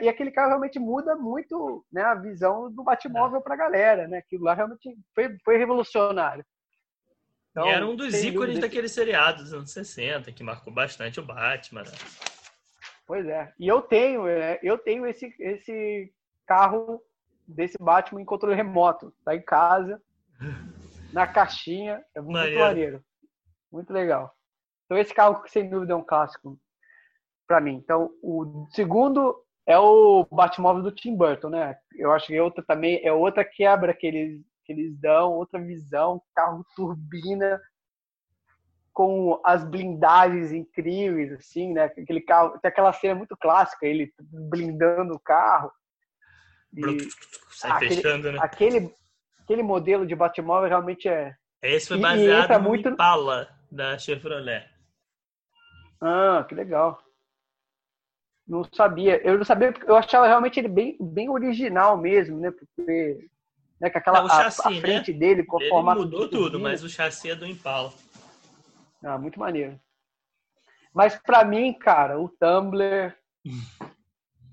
[0.00, 3.42] e aquele carro realmente muda muito né, a visão do Batmóvel é.
[3.42, 4.18] para a galera, né?
[4.18, 6.44] Aquilo lá realmente foi, foi revolucionário.
[7.52, 11.84] Então, era um dos ícones daquele seriado dos anos 60, que marcou bastante o Batman.
[11.84, 11.92] Né?
[13.06, 13.52] Pois é.
[13.56, 16.12] E eu tenho, é, eu tenho esse, esse
[16.46, 17.02] carro
[17.46, 19.12] desse Batman em controle remoto.
[19.24, 20.00] Tá em casa,
[21.12, 22.02] na caixinha.
[22.14, 22.60] É muito maneiro.
[22.60, 23.04] maneiro.
[23.70, 24.34] Muito legal.
[24.84, 26.58] Então esse carro, sem dúvida, é um clássico
[27.46, 27.74] para mim.
[27.74, 31.76] Então, o segundo é o Batmóvel do Tim Burton, né?
[31.96, 36.22] Eu acho que outra também é outra quebra que eles, que eles dão, outra visão,
[36.34, 37.60] carro turbina
[38.92, 41.84] com as blindagens incríveis, assim, né?
[41.84, 45.72] Aquele carro, tem aquela cena muito clássica, ele blindando o carro.
[46.76, 47.08] E
[47.50, 48.38] Sai aquele, fechando, né?
[48.40, 48.94] Aquele,
[49.40, 51.34] aquele modelo de Batmóvel realmente é.
[51.62, 52.88] Esse foi baseado no muito...
[52.88, 54.68] Impala da Chevrolet.
[56.00, 57.00] Ah, que legal.
[58.46, 59.20] Não sabia.
[59.26, 62.50] Eu não sabia, eu achava realmente ele bem, bem original mesmo, né?
[62.50, 63.28] Porque
[63.80, 65.18] né, com aquela não, chassi, a, a, frente né?
[65.18, 67.92] dele com a forma mudou tudo, mas o chassi é do Impala.
[69.02, 69.80] Ah, muito maneiro.
[70.92, 73.14] Mas para mim, cara, o Tumblr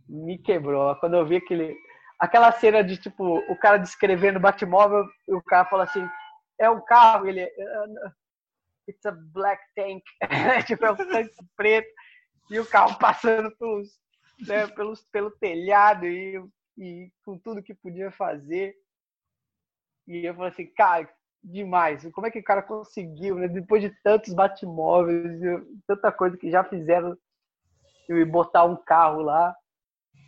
[0.07, 0.95] me quebrou.
[0.95, 1.75] Quando eu vi aquele
[2.21, 6.07] aquela cena de tipo o cara descrevendo o Batmóvel, e o cara fala assim:
[6.59, 7.51] "É um carro, ele é,
[8.87, 10.03] It's a black tank".
[10.67, 11.89] tipo, é um tanque preto
[12.51, 13.89] e o carro passando pelos,
[14.47, 16.43] né, pelos, pelo telhado e,
[16.77, 18.75] e com tudo que podia fazer.
[20.07, 21.09] E eu falei assim, cara,
[21.43, 22.07] demais.
[22.11, 23.47] Como é que o cara conseguiu, né?
[23.47, 25.39] Depois de tantos batmóveis,
[25.87, 27.17] tanta coisa que já fizeram,
[28.09, 29.55] e botar um carro lá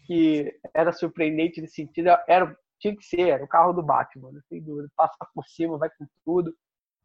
[0.03, 4.41] que era surpreendente nesse sentido, era, tinha que ser, era o carro do Batman, né?
[4.49, 4.89] sem dúvida.
[4.95, 6.55] Passa por cima, vai com tudo.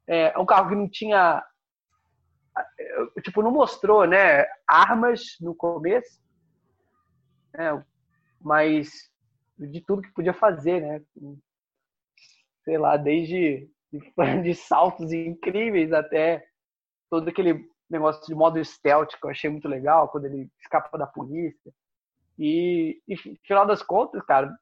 [0.07, 1.45] É um carro que não tinha
[3.23, 6.21] tipo, não mostrou, né, armas no começo,
[7.53, 7.85] né,
[8.41, 9.11] mas
[9.59, 11.03] de tudo que podia fazer, né,
[12.65, 16.47] sei lá, desde de, de saltos incríveis até
[17.11, 21.07] todo aquele negócio de modo stealth que eu achei muito legal, quando ele escapa da
[21.07, 21.73] polícia.
[22.39, 24.57] E, e final das contas, cara,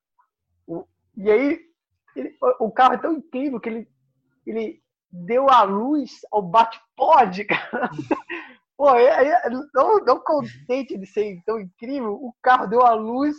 [0.67, 0.87] o,
[1.17, 1.61] e aí
[2.15, 3.89] ele, o carro é tão incrível que ele,
[4.47, 7.91] ele deu a luz ao bate-pod, cara.
[8.77, 8.91] Pô,
[9.75, 13.37] não, não contente de ser tão incrível, o carro deu a luz,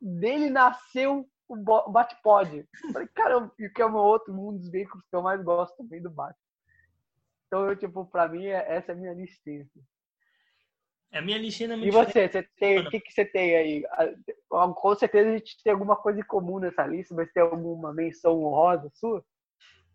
[0.00, 2.66] dele nasceu o bate-pod.
[2.92, 6.02] Falei, caramba, e que é meu outro, um dos veículos que eu mais gosto também
[6.02, 6.36] do Batman.
[7.46, 9.66] Então, eu, tipo, pra mim, é, essa é a minha listinha.
[11.12, 13.54] É a minha listinha é muito E você, você tem, o que, que você tem
[13.54, 13.84] aí?
[14.48, 18.42] Com certeza a gente tem alguma coisa em comum nessa lista, mas tem alguma menção
[18.42, 19.22] honrosa sua?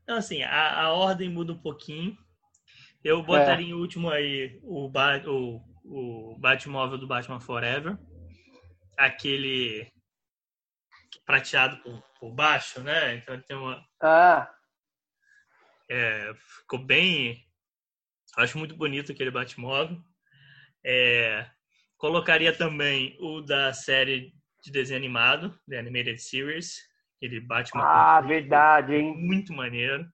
[0.04, 2.16] Então, assim, a, a ordem muda um pouquinho.
[3.04, 3.70] Eu botaria é.
[3.70, 7.98] em último aí o, o, o Batmóvel do Batman Forever.
[8.96, 9.92] Aquele
[11.26, 13.16] prateado por, por baixo, né?
[13.16, 13.84] Então ele tem uma.
[14.02, 14.54] Ah.
[15.90, 17.44] É, ficou bem.
[18.36, 20.00] Acho muito bonito aquele Batmóvel.
[20.90, 21.46] É,
[21.98, 26.78] colocaria também o da série de desenho animado, The Animated Series,
[27.18, 27.84] Aquele Batman.
[27.84, 29.16] Ah, verdade, hein?
[29.18, 30.08] Muito maneiro.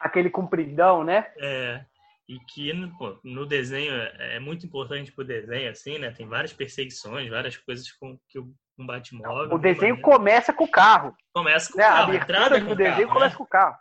[0.00, 1.32] Aquele compridão, né?
[1.38, 1.84] É.
[2.28, 6.10] E que pô, no desenho é, é muito importante pro desenho, assim, né?
[6.10, 9.54] Tem várias perseguições, várias coisas com que o um Batmóvel.
[9.54, 10.02] O desenho maneiro.
[10.02, 11.16] começa com o carro.
[11.32, 11.86] Começa com né?
[11.86, 12.12] o carro.
[12.12, 13.36] A entrada do desenho carro, começa né?
[13.36, 13.76] com o carro.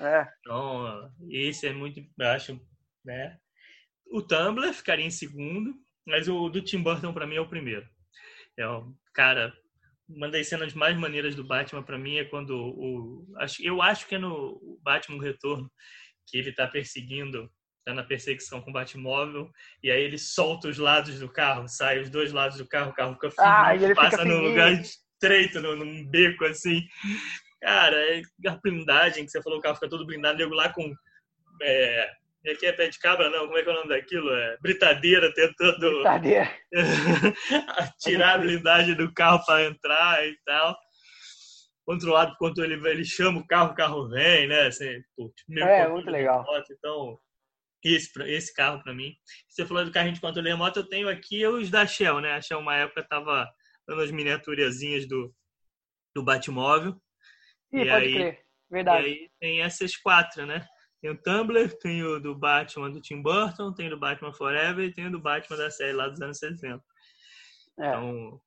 [0.00, 0.28] É.
[0.40, 2.60] Então, esse é muito, acho,
[3.04, 3.38] né?
[4.14, 5.74] O Tumblr ficaria em segundo,
[6.06, 7.84] mas o do Tim Burton para mim é o primeiro.
[8.56, 9.52] É um cara
[10.08, 14.06] uma das cenas mais maneiras do Batman para mim é quando o acho eu acho
[14.06, 15.68] que é no Batman Retorno
[16.28, 17.50] que ele tá perseguindo
[17.84, 19.50] tá na perseguição com o Batmóvel
[19.82, 22.94] e aí ele solta os lados do carro sai os dois lados do carro o
[22.94, 26.82] carro fica ah, ele passa fica num lugar estreito num, beco assim
[27.62, 30.94] cara é a blindagem que você falou o carro fica todo blindado eu lá com
[31.62, 32.10] é,
[32.44, 33.46] e aqui é pé de cabra, não.
[33.46, 34.30] Como é que é o nome daquilo?
[34.30, 36.50] É britadeira tentando britadeira.
[37.98, 40.76] tirar a blindagem do carro para entrar e tal.
[41.86, 44.66] Controlado quando ele, ele chama o carro, o carro vem, né?
[44.66, 46.44] Assim, pô, tipo, é, muito legal.
[46.44, 47.18] Moto, então,
[47.82, 49.14] esse, esse carro para mim.
[49.48, 52.32] Você falou do carrinho de controle remoto, eu tenho aqui os da Shell, né?
[52.32, 53.48] A Shell, uma época, tava
[53.88, 55.34] dando as miniaturazinhas do,
[56.14, 56.94] do Batmóvel.
[57.72, 58.44] Ih, e pode aí, crer.
[58.70, 59.06] Verdade.
[59.06, 60.66] E aí tem essas quatro, né?
[61.04, 64.88] Tem o Tumblr, tem o do Batman do Tim Burton, tem o do Batman Forever
[64.88, 66.82] e tem o do Batman da série lá dos anos 60.
[67.78, 67.88] É.
[67.88, 68.40] Então,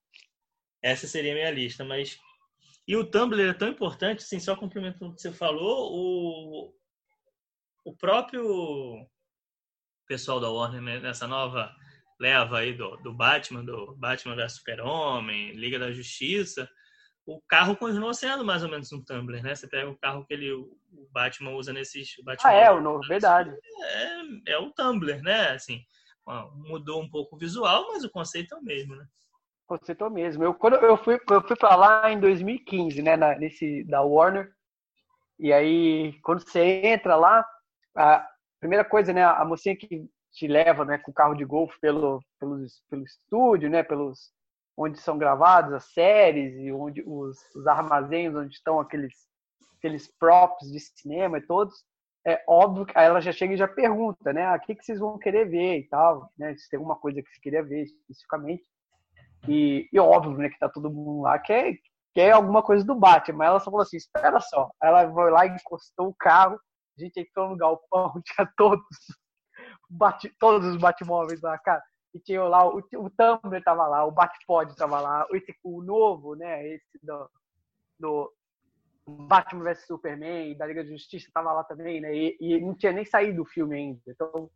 [0.82, 1.86] essa seria a minha lista.
[1.86, 2.20] Mas.
[2.88, 6.74] E o Tumblr é tão importante, assim, só complementando o que você falou, o,
[7.86, 9.08] o próprio
[10.08, 11.72] pessoal da Warner né, nessa nova
[12.20, 16.68] leva aí do, do Batman, do Batman da Super-Homem, Liga da Justiça,
[17.28, 19.54] o carro continua sendo mais ou menos um Tumblr, né?
[19.54, 20.78] Você pega o carro que ele, o
[21.12, 22.50] Batman usa nesses Batman.
[22.50, 23.54] Ah, é, o novo, verdade.
[24.46, 25.50] É, é o Tumblr, né?
[25.50, 25.82] Assim,
[26.56, 29.06] mudou um pouco o visual, mas o conceito é o mesmo, né?
[29.68, 30.42] O conceito é o mesmo.
[30.42, 33.18] Eu, quando eu fui, eu fui para lá em 2015, né?
[33.18, 34.50] Na, nesse, da Warner.
[35.38, 37.46] E aí, quando você entra lá,
[37.94, 38.26] a,
[38.60, 42.22] primeira coisa, né, a mocinha que te leva, né, com o carro de golfe pelo,
[42.40, 44.32] pelo, pelo estúdio, né, pelos
[44.78, 49.14] onde são gravadas as séries e onde os, os armazéns onde estão aqueles
[49.78, 51.86] aqueles props de cinema e todos,
[52.26, 55.18] é óbvio que ela já chega e já pergunta, né, ah, o que, vocês vão
[55.18, 58.64] querer ver e tal, né, se tem alguma coisa que você queria ver especificamente.
[59.48, 61.76] E, e óbvio, né, que tá todo mundo lá quer,
[62.14, 64.70] quer alguma coisa do Batman, mas ela só falou assim, espera só.
[64.84, 66.60] Ela foi lá encostou o carro,
[66.98, 68.84] a gente entrou no galpão, tinha todos,
[69.90, 71.82] bate, todos os Batmóveis lá, cara.
[72.14, 76.36] E tinha lá, o, o Tumblr tava lá, o Batpod tava lá, esse, o novo,
[76.36, 77.30] né, esse do,
[78.00, 78.34] do
[79.06, 82.92] Batman vs Superman da Liga da Justiça tava lá também, né, e, e não tinha
[82.92, 84.02] nem saído o filme ainda.
[84.08, 84.50] Então,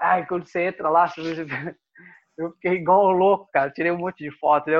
[0.00, 1.06] ai, quando você entra lá,
[2.36, 3.70] eu fiquei igual louco, cara.
[3.70, 4.72] Tirei um monte de fotos.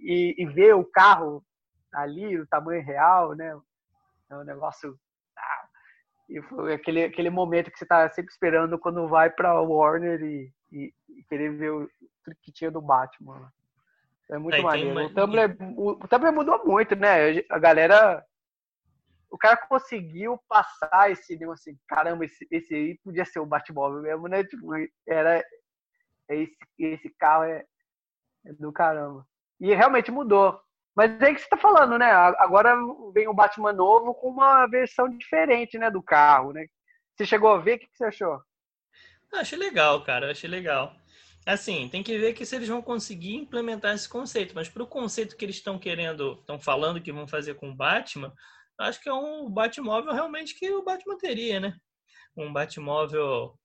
[0.00, 1.44] E, e ver o carro
[1.92, 3.58] ali, o tamanho real, né?
[4.30, 4.98] É um negócio.
[5.36, 5.66] Ah,
[6.28, 10.52] e foi aquele, aquele momento que você tá sempre esperando quando vai pra Warner e,
[10.72, 11.88] e, e querer ver o,
[12.42, 13.52] que tinha do Batman.
[14.30, 14.90] É muito é, maneiro.
[14.90, 15.04] Uma...
[15.04, 17.38] O, Tumblr, o, o Tumblr mudou muito, né?
[17.50, 18.24] A galera.
[19.30, 24.02] O cara conseguiu passar esse negócio assim, caramba, esse, esse aí podia ser o Batmóvel
[24.02, 24.44] mesmo, né?
[24.44, 24.72] Tipo,
[25.06, 25.42] era,
[26.28, 27.64] esse, esse carro é,
[28.46, 29.26] é do caramba.
[29.58, 30.60] E realmente mudou.
[30.94, 32.10] Mas é que você está falando, né?
[32.10, 32.76] Agora
[33.14, 36.66] vem o Batman novo com uma versão diferente, né, do carro, né?
[37.16, 37.76] Você chegou a ver?
[37.76, 38.42] O que você achou?
[39.32, 40.30] Achei legal, cara.
[40.30, 40.94] Achei legal.
[41.44, 44.54] Assim, tem que ver que se eles vão conseguir implementar esse conceito.
[44.54, 47.74] Mas para o conceito que eles estão querendo, estão falando que vão fazer com o
[47.74, 48.32] Batman,
[48.78, 51.76] acho que é um Batmóvel realmente que o Batman teria, né?
[52.36, 53.58] Um Batmóvel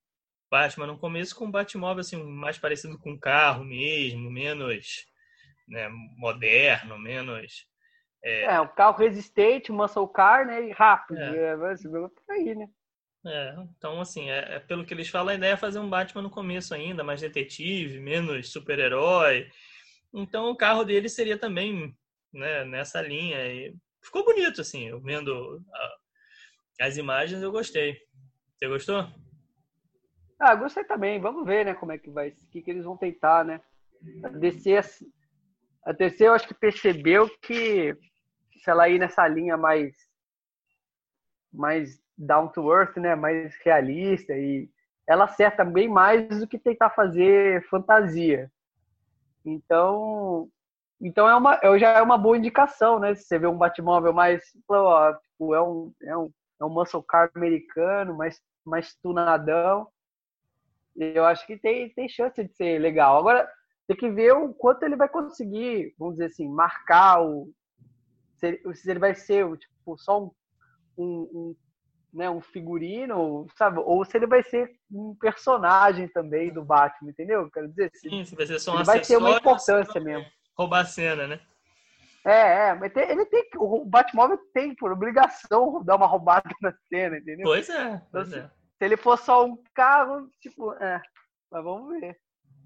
[0.50, 5.06] Batman no começo com um Batmóvel assim, mais parecido com um carro mesmo, menos
[5.68, 7.68] né, moderno, menos.
[8.24, 8.46] É...
[8.46, 10.70] é, um carro resistente, muscle car, né?
[10.70, 11.20] E rápido.
[11.20, 11.52] É.
[11.52, 12.68] É, por aí, né?
[13.26, 16.22] É, então, assim, é, é, pelo que eles falam, a ideia é fazer um Batman
[16.22, 19.50] no começo ainda, mais detetive, menos super-herói.
[20.14, 21.96] Então, o carro dele seria também
[22.34, 23.38] né, nessa linha.
[23.48, 25.98] E ficou bonito, assim, eu vendo a,
[26.86, 27.98] as imagens, eu gostei.
[28.56, 29.08] Você gostou?
[30.40, 31.20] Ah, gostei também.
[31.20, 33.62] Vamos ver, né, como é que vai, o que, que eles vão tentar, né?
[34.24, 34.80] A DC,
[35.84, 37.96] a DC eu acho que percebeu que
[38.62, 39.96] se ela ir nessa linha mais
[41.52, 44.70] mais down to earth, né, mais realista e
[45.08, 48.52] ela acerta bem mais do que tentar fazer fantasia.
[49.46, 50.50] Então,
[51.00, 53.16] então é uma, já é uma boa indicação, né?
[53.16, 57.32] Se você vê um Batmóvel mais, tipo, é um, é um, é um muscle car
[57.36, 59.88] americano, mais, mais tunadão
[60.98, 63.18] eu acho que tem, tem chance de ser legal.
[63.18, 63.48] Agora,
[63.88, 67.54] tem que ver o quanto ele vai conseguir, vamos dizer assim, marcar o.
[68.38, 70.32] Se ele, se ele vai ser tipo, só um,
[70.98, 71.56] um, um,
[72.18, 73.80] né, um figurino, sabe?
[73.80, 77.50] Ou se ele vai ser um personagem também do Batman, entendeu?
[77.52, 80.26] Quero dizer, se, Sim, se vai ser só um vai ter uma importância mesmo.
[80.58, 81.40] Roubar a cena, né?
[82.26, 86.74] É, é, mas tem, ele tem o Batmóvel tem por obrigação dar uma roubada na
[86.90, 87.46] cena, entendeu?
[87.46, 88.48] Pois é, pois então, é.
[88.48, 91.00] Se ele for só um carro, tipo, é.
[91.52, 92.18] Mas vamos ver.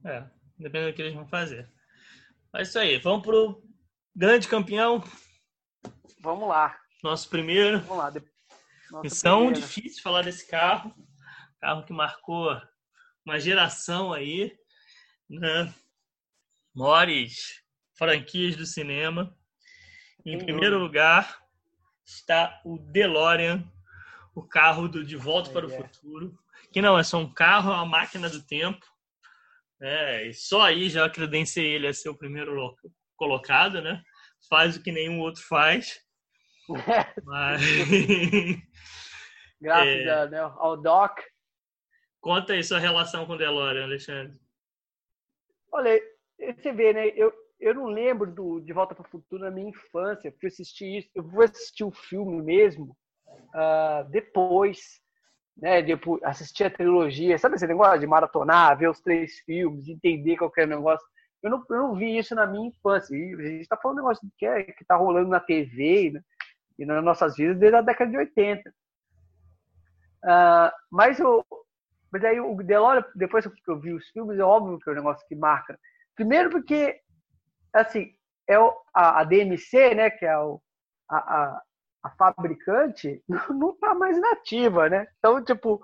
[0.06, 0.24] É,
[0.58, 1.70] depende do que eles vão fazer.
[2.56, 2.98] É isso aí.
[2.98, 3.62] Vamos pro
[4.16, 5.04] grande campeão.
[6.22, 6.78] Vamos lá.
[7.04, 7.82] Nosso primeiro.
[7.82, 8.10] Vamos lá.
[8.92, 9.68] Nossa Missão primeira.
[9.68, 10.94] difícil falar desse carro.
[11.60, 12.60] Carro que marcou
[13.26, 14.56] uma geração aí,
[15.30, 15.74] né?
[16.74, 17.62] Mores
[17.98, 19.36] franquias do cinema.
[20.26, 21.42] Em primeiro lugar
[22.06, 23.64] está o DeLorean
[24.34, 25.78] o carro do De Volta é, para o é.
[25.78, 26.38] Futuro,
[26.72, 28.86] que não é só um carro, é uma máquina do tempo.
[29.82, 32.76] É, e só aí já credenciei ele a ser o primeiro
[33.16, 34.02] colocado, né?
[34.50, 36.00] Faz o que nenhum outro faz.
[37.24, 37.62] Mas...
[39.62, 40.30] Graças é...
[40.30, 41.20] né, ao Doc.
[42.20, 44.38] Conta aí sua relação com o DeLorean, Alexandre.
[45.72, 46.02] Olha,
[46.38, 47.08] você vê, né?
[47.10, 50.98] Eu, eu não lembro do De Volta para o Futuro na minha infância, eu assisti
[50.98, 51.10] isso.
[51.16, 52.96] Eu vou assistir o filme mesmo
[53.28, 55.00] uh, depois,
[55.56, 60.38] né, depois assistir a trilogia, sabe esse negócio de maratonar, ver os três filmes, entender
[60.38, 61.06] qualquer negócio.
[61.42, 63.16] Eu não, eu não vi isso na minha infância.
[63.16, 66.22] E a gente está falando um negócio que é, está rolando na TV né,
[66.82, 68.70] e nas nossas vidas desde a década de 80.
[68.70, 68.74] Uh,
[70.24, 71.46] ah, mas, o,
[72.12, 74.96] mas aí o DeLorean, depois que eu vi os filmes, é óbvio que é um
[74.96, 75.80] negócio que marca.
[76.16, 77.00] Primeiro porque,
[77.72, 78.12] assim,
[78.48, 80.60] é o, a, a, DMC, né, que é o,
[81.10, 81.62] a,
[82.04, 85.08] a fabricante não está mais nativa, né?
[85.20, 85.80] Então, tipo,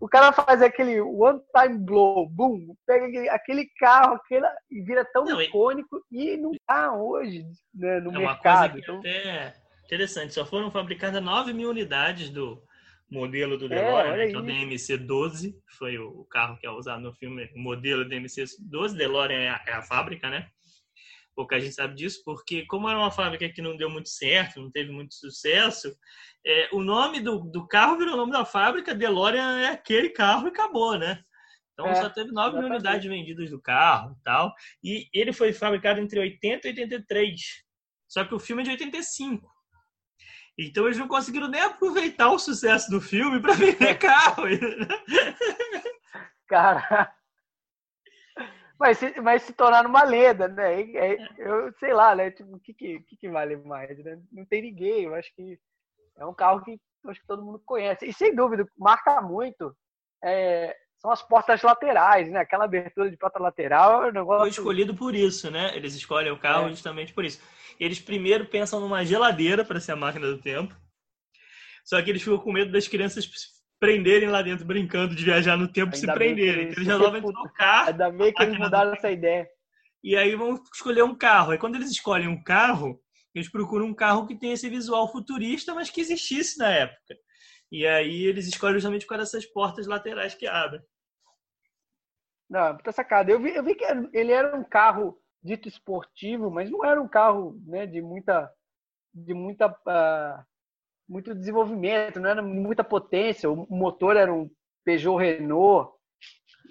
[0.00, 5.24] o cara faz aquele one time blow, boom, pega aquele carro, aquele, e vira tão
[5.24, 8.24] não, icônico e não está hoje né, no é mercado.
[8.24, 8.98] Uma coisa que então...
[8.98, 12.62] até interessante, só foram fabricadas 9 mil unidades do,
[13.10, 17.00] modelo do DeLorean, é, né, que é o DMC-12, foi o carro que é usado
[17.00, 20.48] no filme, o modelo DMC-12, DeLorean é a, é a fábrica, né?
[21.36, 24.70] pouca gente sabe disso, porque como era uma fábrica que não deu muito certo, não
[24.70, 25.94] teve muito sucesso,
[26.44, 30.46] é, o nome do, do carro virou o nome da fábrica, DeLorean é aquele carro
[30.46, 31.22] e acabou, né?
[31.74, 34.54] Então é, só teve 9 mil unidades vendidas do carro e tal.
[34.82, 37.38] E ele foi fabricado entre 80 e 83.
[38.08, 39.46] Só que o filme é de 85.
[40.58, 44.44] Então eles não conseguiram nem aproveitar o sucesso do filme para vender carro.
[46.48, 47.12] Cara,
[48.78, 50.80] vai se, vai se tornar uma lenda, né?
[50.80, 52.30] É, eu sei lá, né?
[52.30, 53.98] Tipo, o que, que, que, vale mais?
[54.02, 54.18] Né?
[54.32, 55.04] Não tem ninguém.
[55.04, 55.58] Eu acho que
[56.16, 58.06] é um carro que acho que todo mundo conhece.
[58.06, 59.76] E sem dúvida, marca muito.
[60.24, 62.40] É, são as portas laterais, né?
[62.40, 64.40] Aquela abertura de porta lateral é um negócio.
[64.40, 65.76] Foi escolhido por isso, né?
[65.76, 66.70] Eles escolhem o carro é.
[66.70, 67.40] justamente por isso.
[67.78, 70.74] Eles primeiro pensam numa geladeira para ser a máquina do tempo.
[71.84, 73.28] Só que eles ficam com medo das crianças
[73.78, 76.62] prenderem lá dentro, brincando de viajar no tempo, Ainda se prenderem.
[76.64, 77.88] Eles, eles resolvem trocar.
[77.88, 79.46] Ainda bem que eles mudaram essa ideia.
[80.02, 81.52] E aí vão escolher um carro.
[81.52, 83.00] Aí quando eles escolhem um carro,
[83.34, 87.16] eles procuram um carro que tem esse visual futurista, mas que existisse na época.
[87.70, 90.80] E aí eles escolhem justamente com essas portas laterais que abrem.
[92.48, 93.30] Não, puta sacada.
[93.30, 97.08] Eu vi, eu vi que ele era um carro dito esportivo, mas não era um
[97.08, 98.52] carro né, de muita,
[99.14, 100.44] de muita uh,
[101.08, 103.50] muito desenvolvimento, não era muita potência.
[103.50, 104.50] O motor era um
[104.84, 105.96] Peugeot Renault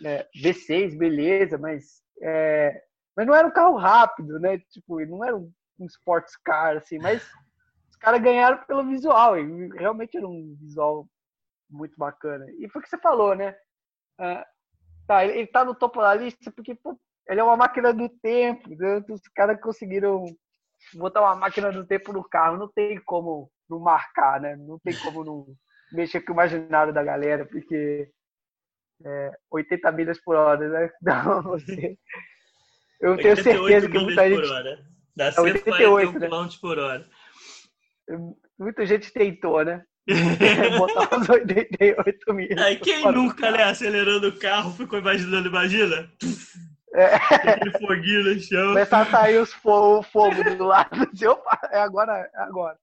[0.03, 2.83] é, V6, beleza, mas, é,
[3.15, 4.59] mas não era um carro rápido, né?
[4.71, 7.23] Tipo, não era um, um sports car, assim, mas
[7.89, 11.07] os caras ganharam pelo visual, e realmente era um visual
[11.69, 12.45] muito bacana.
[12.59, 13.55] E foi o que você falou, né?
[14.17, 14.45] Ah,
[15.07, 16.97] tá, ele, ele tá no topo da lista porque pô,
[17.27, 19.01] ele é uma máquina do tempo, né?
[19.09, 20.25] os caras conseguiram
[20.93, 24.55] botar uma máquina do tempo no carro, não tem como não marcar, né?
[24.55, 25.45] Não tem como não
[25.91, 28.09] mexer com o imaginário da galera, porque
[29.03, 30.91] é, 80 milhas por hora, né?
[31.01, 31.97] Não, você.
[33.01, 34.47] Eu tenho certeza que muita gente.
[34.47, 34.79] Hora.
[35.15, 36.27] Dá é 88 né?
[36.27, 37.05] km por hora.
[38.57, 39.83] Muita gente tentou, né?
[40.77, 42.61] Botar uns 88 milhas.
[42.61, 46.09] Aí quem nunca, né, acelerando o carro, ficou imaginando, imagina?
[46.95, 47.15] É.
[47.15, 48.67] Aquele foguinho no chão.
[48.69, 50.89] Começar a sair os o fogo do lado.
[51.29, 52.77] Opa, é agora, é agora.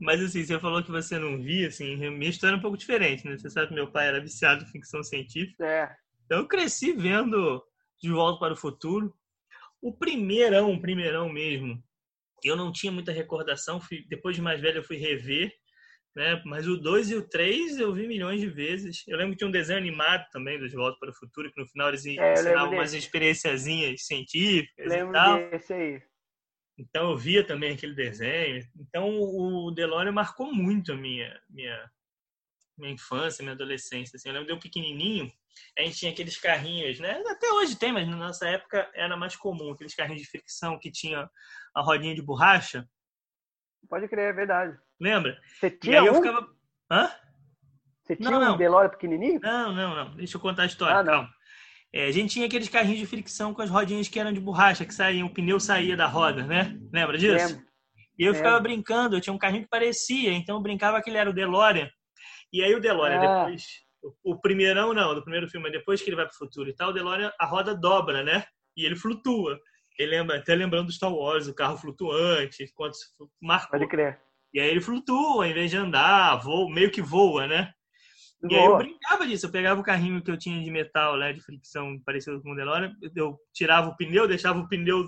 [0.00, 3.26] Mas assim, você falou que você não via, assim, minha história é um pouco diferente,
[3.26, 3.36] né?
[3.36, 5.66] Você sabe que meu pai era viciado em ficção científica.
[5.66, 5.94] É.
[6.24, 7.62] Então eu cresci vendo
[8.00, 9.12] De Volta para o Futuro.
[9.82, 11.82] O primeirão, o primeirão mesmo,
[12.44, 13.80] eu não tinha muita recordação.
[13.80, 15.52] Fui, depois de mais velho eu fui rever,
[16.14, 16.42] né?
[16.44, 19.04] Mas o 2 e o 3 eu vi milhões de vezes.
[19.06, 21.60] Eu lembro que tinha um desenho animado também do De Volta para o Futuro, que
[21.60, 25.50] no final eles é, ensinavam umas experienciazinhas científicas lembro e tal.
[25.50, 26.02] Desse aí.
[26.78, 28.66] Então eu via também aquele desenho.
[28.78, 31.90] Então o DeLorean marcou muito a minha minha
[32.78, 34.16] minha infância, minha adolescência.
[34.16, 35.30] Assim, eu lembro de eu pequenininho,
[35.78, 37.22] a gente tinha aqueles carrinhos, né?
[37.26, 40.90] Até hoje tem, mas na nossa época era mais comum aqueles carrinhos de fricção que
[40.90, 41.28] tinha
[41.74, 42.88] a rodinha de borracha.
[43.88, 44.78] Pode crer, é verdade.
[45.00, 45.38] Lembra?
[45.58, 46.06] Você tinha e aí um?
[46.08, 46.48] eu ficava,
[46.90, 47.10] hã?
[48.04, 48.56] Você tinha não, um não.
[48.56, 49.40] DeLorean pequenininho?
[49.40, 50.16] Não, não, não.
[50.16, 51.30] Deixa eu contar a história, ah, calma.
[51.92, 54.84] É, a gente tinha aqueles carrinhos de fricção com as rodinhas que eram de borracha,
[54.84, 56.78] que saíam, o pneu saía da roda, né?
[56.92, 57.54] Lembra disso?
[57.54, 57.70] Lembro.
[58.18, 61.16] E eu ficava brincando, eu tinha um carrinho que parecia, então eu brincava que ele
[61.16, 61.90] era o DeLorean.
[62.52, 63.44] E aí o DeLorean, ah.
[63.44, 63.64] depois,
[64.02, 66.74] o, o primeirão não, do primeiro filme, depois que ele vai para o futuro e
[66.74, 68.44] tal, o DeLorean, a roda dobra, né?
[68.76, 69.58] E ele flutua.
[69.98, 72.96] Ele lembra, até lembrando do Star Wars, o carro flutuante, quanto
[73.40, 73.78] marcou.
[73.78, 74.20] Pode crer.
[74.52, 77.72] E aí ele flutua, em vez de andar, voa, meio que voa, né?
[78.48, 81.32] E aí eu brincava disso, eu pegava o carrinho que eu tinha de metal, né,
[81.32, 85.06] de fricção parecido com o DeLorean, eu tirava o pneu, deixava o pneu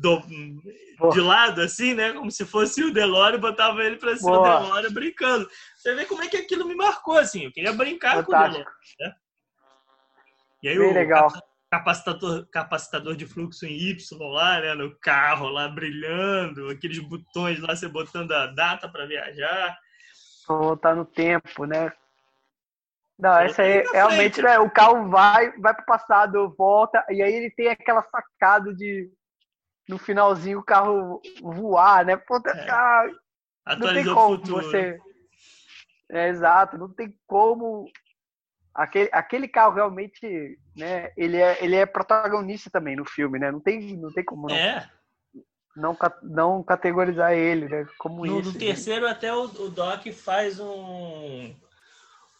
[0.00, 0.22] do,
[1.12, 4.60] de lado, assim, né, como se fosse o DeLorean, botava ele pra cima Boa.
[4.60, 5.48] do DeLorean brincando.
[5.76, 8.32] Você vê como é que aquilo me marcou, assim, eu queria brincar Fantástico.
[8.32, 9.14] com o DeLorean, né?
[10.62, 11.28] E aí Bem o legal.
[11.70, 17.74] Capacitador, capacitador de fluxo em Y lá, né, no carro lá brilhando, aqueles botões lá,
[17.74, 19.76] você botando a data para viajar.
[20.46, 21.92] Voltar no tempo, né?
[23.18, 27.50] Não, essa aí realmente né, o carro vai, vai pro passado, volta, e aí ele
[27.50, 29.10] tem aquela sacada de
[29.88, 32.16] no finalzinho o carro voar, né?
[32.16, 32.70] Puta, é.
[32.70, 33.06] ah,
[33.78, 34.98] não tem como você.
[36.10, 37.86] É, exato, não tem como.
[38.78, 41.10] Aquele, aquele carro realmente, né?
[41.16, 43.50] Ele é, ele é protagonista também no filme, né?
[43.50, 44.88] Não tem, não tem como não, é.
[45.74, 47.84] não, não categorizar ele, né?
[47.98, 48.52] Como no, isso.
[48.52, 49.10] No terceiro, né?
[49.10, 51.52] até o, o Doc faz um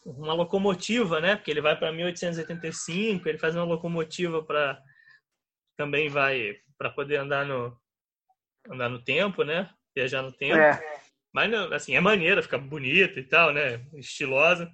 [0.07, 1.35] uma locomotiva, né?
[1.35, 4.81] Porque ele vai para 1885, ele faz uma locomotiva para
[5.77, 7.77] também vai para poder andar no
[8.71, 9.69] andar no tempo, né?
[9.93, 10.57] Viajar no tempo.
[10.57, 10.99] É.
[11.33, 13.81] Mas, assim, é maneira, fica bonita e tal, né?
[13.95, 14.73] Estilosa.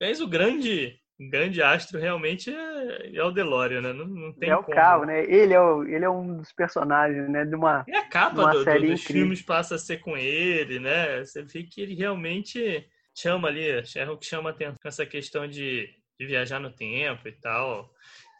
[0.00, 3.92] Mas o grande grande astro realmente é, é o DeLorean, né?
[3.92, 4.76] Não, não tem é o como.
[4.76, 5.24] carro, né?
[5.24, 7.44] Ele é, o, ele é um dos personagens, né?
[7.44, 11.24] De uma, e a capa do, do, dos filmes passa a ser com ele, né?
[11.24, 12.86] Você vê que ele realmente
[13.16, 15.88] chama ali, é o que chama atenção essa questão de,
[16.18, 17.92] de viajar no tempo e tal.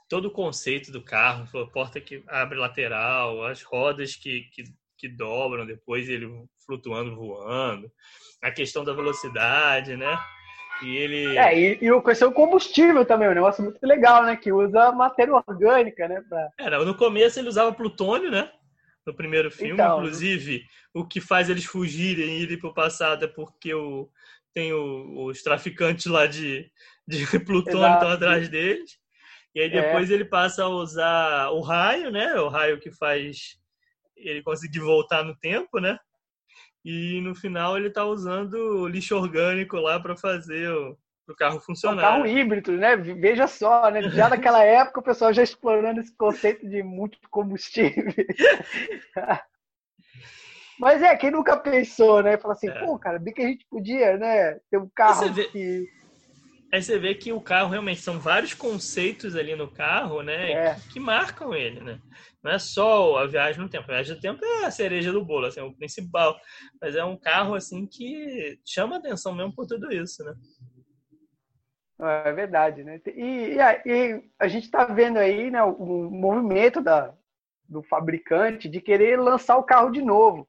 [0.08, 4.64] Todo o conceito do carro, a porta que abre lateral, as rodas que, que,
[4.96, 6.28] que dobram depois ele
[6.64, 7.90] flutuando, voando,
[8.40, 10.16] a questão da velocidade, né?
[10.82, 11.36] E ele.
[11.36, 14.36] É, e, e o questão combustível também, um negócio muito legal, né?
[14.36, 16.22] Que usa matéria orgânica, né?
[16.28, 16.48] Pra...
[16.58, 18.50] É, no começo ele usava plutônio, né?
[19.06, 23.28] No primeiro filme, então, inclusive, o que faz eles fugirem e irem pro passado é
[23.28, 24.10] porque o,
[24.52, 26.70] tem o, os traficantes lá de,
[27.06, 28.98] de plutônio estão atrás deles.
[29.54, 30.14] E aí depois é.
[30.14, 32.34] ele passa a usar o raio, né?
[32.34, 33.58] O raio que faz
[34.16, 35.98] ele conseguir voltar no tempo, né?
[36.84, 40.96] E no final ele está usando lixo orgânico lá para fazer o,
[41.28, 42.02] o carro funcionar.
[42.02, 42.96] É um carro híbrido, né?
[42.96, 44.02] Veja só, né?
[44.10, 48.04] Já naquela época o pessoal já explorando esse conceito de muito combustível.
[50.78, 52.38] Mas é, quem nunca pensou, né?
[52.38, 52.84] Fala assim, é.
[52.84, 54.54] pô, cara, bem que a gente podia, né?
[54.70, 55.44] Ter um carro vê...
[55.48, 55.88] que
[56.72, 60.52] Aí você vê que o carro realmente são vários conceitos ali no carro, né?
[60.52, 60.74] É.
[60.74, 61.98] Que, que, marcam ele, né?
[62.42, 63.84] Não é só a viagem no tempo.
[63.84, 66.38] A viagem no tempo é a cereja do bolo, assim, é o principal.
[66.80, 70.34] Mas é um carro assim que chama atenção mesmo por tudo isso, né?
[72.00, 73.00] É verdade, né?
[73.06, 77.12] E, e, a, e a gente está vendo aí né, o movimento da,
[77.68, 80.48] do fabricante de querer lançar o carro de novo.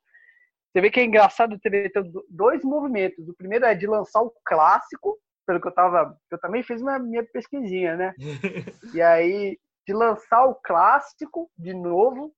[0.72, 1.92] Você vê que é engraçado ter
[2.30, 3.28] dois movimentos.
[3.28, 5.18] O primeiro é de lançar o clássico,
[5.50, 6.16] pelo que eu tava.
[6.30, 8.14] Eu também fiz uma minha pesquisinha, né?
[8.94, 12.32] e aí, de lançar o clássico de novo.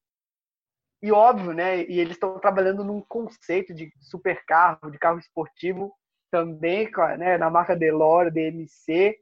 [1.03, 1.83] E óbvio, né?
[1.83, 5.93] E eles estão trabalhando num conceito de supercarro, de carro esportivo,
[6.31, 9.17] também né, na marca Delore, DMC,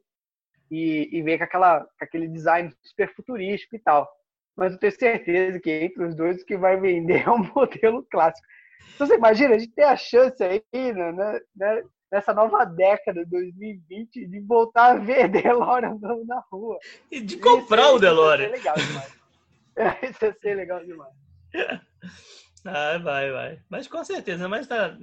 [0.70, 4.08] e, e ver com, aquela, com aquele design super futurístico e tal.
[4.54, 8.06] Mas eu tenho certeza que entre os dois o que vai vender é um modelo
[8.08, 8.46] clássico.
[8.94, 10.62] Então você imagina, a gente tem a chance aí,
[10.92, 16.78] né, né, nessa nova década, 2020, de voltar a ver DeLorean andando na rua.
[17.10, 18.46] E de comprar isso, o DeLorean.
[18.46, 19.20] Isso legal demais.
[20.02, 21.14] Isso ia ser legal demais.
[22.62, 23.58] Ah, vai, vai.
[23.70, 24.94] Mas com certeza, mas tá.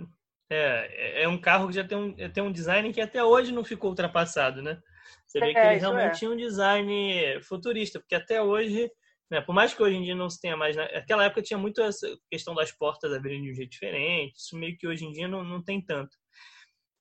[0.48, 3.64] É, é um carro que já tem um, tem um design que até hoje não
[3.64, 4.80] ficou ultrapassado, né?
[5.26, 6.12] Você vê que é, ele realmente é.
[6.12, 8.90] tinha um design futurista, porque até hoje,
[9.30, 10.76] né, por mais que hoje em dia não se tenha mais.
[10.76, 14.78] Naquela época tinha muito essa questão das portas abrirem de um jeito diferente, isso meio
[14.78, 16.16] que hoje em dia não, não tem tanto.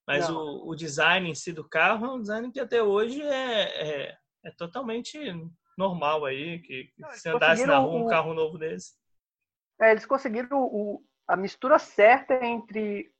[0.07, 3.62] Mas o, o, design em si do carro é um design que até hoje é,
[4.09, 5.18] é, é totalmente
[5.76, 8.94] normal aí, que, Não, se andasse na rua um carro novo desse.
[9.80, 13.11] É, eles conseguiram o, a mistura certa entre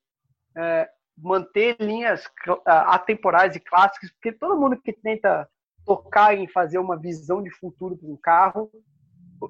[0.57, 2.31] é, manter linhas
[2.65, 5.49] atemporais e clássicas, porque todo mundo que tenta
[5.85, 8.71] tocar em fazer uma visão de futuro para um carro,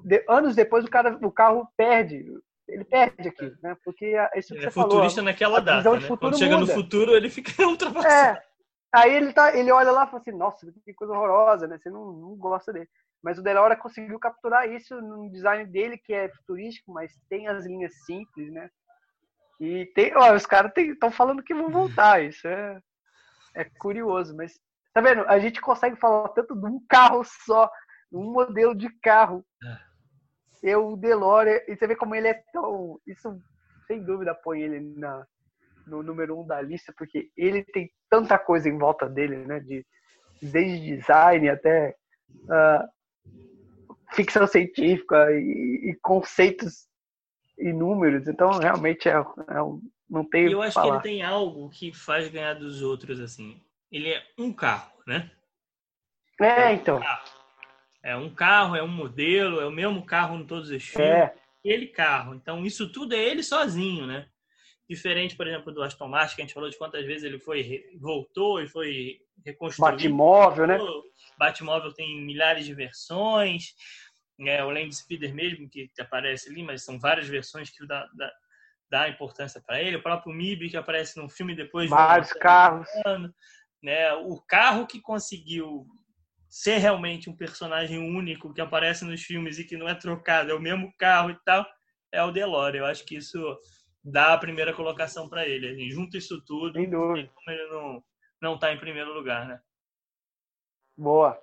[0.03, 2.25] de, anos depois o, cara, o carro perde
[2.67, 3.75] ele perde aqui, né?
[3.83, 6.07] Porque isso que é futurista falou, naquela data, né?
[6.19, 6.73] Quando chega muda.
[6.73, 8.37] no futuro, ele fica ultrapassado.
[8.37, 8.43] É.
[8.93, 11.77] Aí ele, tá, ele olha lá e fala assim, nossa, que coisa horrorosa, né?
[11.77, 12.89] Você não, não gosta dele.
[13.21, 17.65] Mas o Delora conseguiu capturar isso no design dele, que é futurístico, mas tem as
[17.65, 18.69] linhas simples, né?
[19.59, 22.21] E tem, ó, os caras estão falando que vão voltar.
[22.23, 22.79] Isso é,
[23.55, 24.59] é curioso, mas
[24.93, 25.21] tá vendo?
[25.27, 27.69] A gente consegue falar tanto de um carro só,
[28.11, 29.43] um modelo de carro.
[30.63, 32.99] É eu, o DeLorean, e você vê como ele é tão.
[33.05, 33.39] Isso,
[33.87, 35.25] sem dúvida, põe ele na,
[35.85, 39.59] no número um da lista, porque ele tem tanta coisa em volta dele, né?
[39.59, 39.85] De,
[40.41, 41.95] desde design até
[42.43, 42.87] uh,
[44.13, 46.87] ficção científica e, e, conceitos
[47.57, 48.27] inúmeros.
[48.27, 50.51] Então, realmente, é, é um, não tem.
[50.51, 51.01] Eu acho falar.
[51.01, 53.61] que ele tem algo que faz ganhar dos outros, assim.
[53.91, 55.31] Ele é um carro, né?
[56.39, 56.97] É, então.
[56.97, 57.36] Um carro
[58.07, 61.09] é um carro, é um modelo, é o mesmo carro em todos os filmes.
[61.09, 61.35] É.
[61.61, 62.35] Ele carro.
[62.35, 64.29] Então, isso tudo é ele sozinho, né?
[64.89, 67.83] Diferente, por exemplo, do Aston Martin, que a gente falou de quantas vezes ele foi
[67.99, 69.97] voltou e foi reconstruído.
[69.97, 70.77] Batmóvel, né?
[71.37, 73.75] Batmóvel tem milhares de versões.
[74.39, 78.31] É, o Land Speeder mesmo, que aparece ali, mas são várias versões que dá, dá,
[78.89, 79.97] dá importância para ele.
[79.97, 81.89] O próprio MIB, que aparece no filme depois.
[81.89, 82.87] Vários carros.
[83.83, 84.13] Né?
[84.13, 85.85] O carro que conseguiu
[86.49, 90.53] ser realmente um personagem único que aparece nos filmes e que não é trocado, é
[90.53, 91.65] o mesmo carro e tal,
[92.11, 92.81] é o DeLorean.
[92.81, 93.39] Eu acho que isso
[94.03, 95.69] dá a primeira colocação para ele.
[95.69, 97.29] Assim, junta isso tudo, Sem dúvida.
[97.33, 98.03] como ele não
[98.41, 99.59] não está em primeiro lugar, né?
[100.95, 101.39] Boa.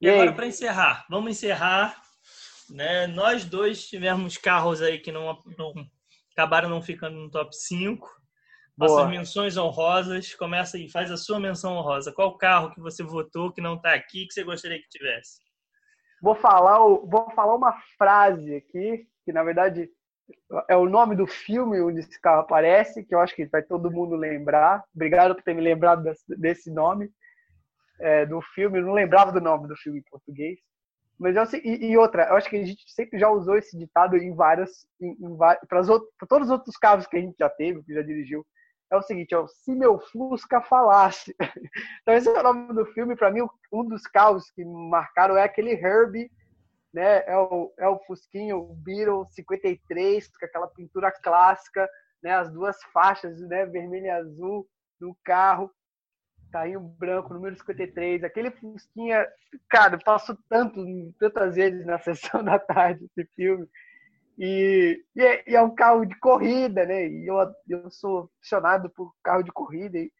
[0.00, 2.00] E, e agora para encerrar, vamos encerrar,
[2.68, 3.06] né?
[3.06, 5.72] Nós dois tivemos carros aí que não, não
[6.32, 8.19] acabaram não ficando no top 5.
[8.80, 10.34] Nossas menções honrosas.
[10.34, 12.12] Começa aí, faz a sua menção honrosa.
[12.12, 15.38] Qual carro que você votou que não está aqui que você gostaria que tivesse?
[16.22, 19.88] Vou falar, vou falar uma frase aqui, que na verdade
[20.68, 23.90] é o nome do filme onde esse carro aparece, que eu acho que vai todo
[23.90, 24.82] mundo lembrar.
[24.94, 27.10] Obrigado por ter me lembrado desse nome
[28.00, 28.78] é, do filme.
[28.78, 30.58] Eu não lembrava do nome do filme em português.
[31.18, 34.16] Mas eu, e, e, outra, eu acho que a gente sempre já usou esse ditado
[34.16, 35.82] em várias, em, em, para
[36.26, 38.42] todos os outros carros que a gente já teve, que já dirigiu.
[38.90, 41.34] É o seguinte, é o Se Meu Fusca Falasse.
[42.02, 43.16] então esse é o nome do filme.
[43.16, 46.30] Para mim, um dos carros que me marcaram é aquele Herbie,
[46.92, 47.22] né?
[47.26, 51.88] É o, é o Fusquinho, o Beetle 53, com aquela pintura clássica,
[52.22, 52.34] né?
[52.34, 53.64] As duas faixas, né?
[53.66, 54.66] Vermelho e azul
[55.00, 55.70] no carro
[56.50, 59.26] carrinho branco, número 53, aquele Fusquinha,
[59.68, 60.84] cara, passo tanto,
[61.18, 63.66] tantas vezes na sessão da tarde esse filme.
[64.42, 67.06] E, e, é, e, é, um carro de corrida, né?
[67.06, 67.36] E eu,
[67.68, 69.98] eu sou apaixonado por carro de corrida.
[69.98, 70.10] E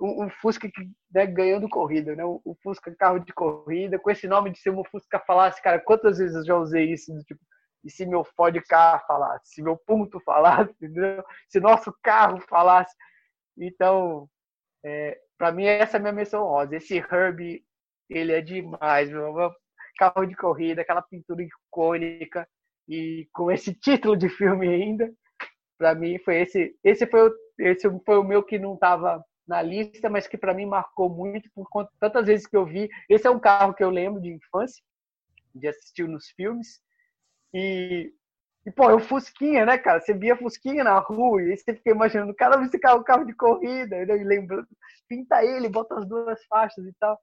[0.00, 2.24] um, um Fusca que, né, ganhando corrida, né?
[2.24, 5.78] Um, um, Fusca carro de corrida, com esse nome de ser um Fusca falasse, cara,
[5.78, 7.16] quantas vezes eu já usei isso?
[7.24, 7.40] Tipo,
[7.84, 11.24] e se meu Ford Car falasse, se meu ponto falasse, entendeu?
[11.48, 12.94] se nosso carro falasse.
[13.56, 14.28] Então,
[14.84, 16.76] é, para mim, essa é a minha menção rosa.
[16.76, 17.64] Esse Herbie,
[18.10, 19.52] ele é demais, meu
[19.98, 22.46] carro de corrida, aquela pintura icônica
[22.88, 25.12] e com esse título de filme ainda.
[25.78, 26.74] Para mim, foi esse.
[26.82, 30.54] Esse foi o, esse foi o meu que não estava na lista, mas que para
[30.54, 32.88] mim marcou muito por conta tantas vezes que eu vi.
[33.08, 34.82] Esse é um carro que eu lembro de infância,
[35.54, 36.80] de assistir nos filmes.
[37.54, 38.12] E
[38.66, 40.00] e, pô, é o Fusquinha, né, cara?
[40.00, 44.04] Você via Fusquinha na rua e você fica imaginando, cara, esse carro, carro de corrida,
[44.04, 44.16] né?
[44.16, 44.66] e
[45.08, 47.16] pinta ele, bota as duas faixas e tal,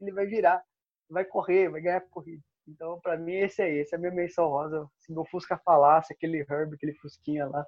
[0.00, 0.62] ele vai virar,
[1.10, 2.42] vai correr, vai ganhar a corrida.
[2.68, 4.88] Então, para mim, esse é esse, é a minha menção rosa.
[4.98, 7.64] Se meu Fusca falasse, aquele Herb, aquele Fusquinha lá,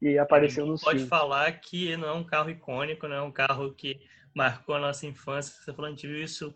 [0.00, 3.74] e apareceu no Pode falar que não é um carro icônico, não é um carro
[3.74, 4.00] que
[4.34, 5.54] marcou a nossa infância.
[5.54, 6.54] Você falou, a gente viu isso,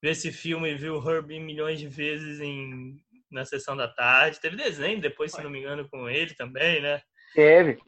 [0.00, 3.00] viu esse filme, viu o Herb milhões de vezes em
[3.30, 4.40] na sessão da tarde.
[4.40, 7.00] Teve desenho depois, se não me engano, com ele também, né?
[7.34, 7.78] Teve.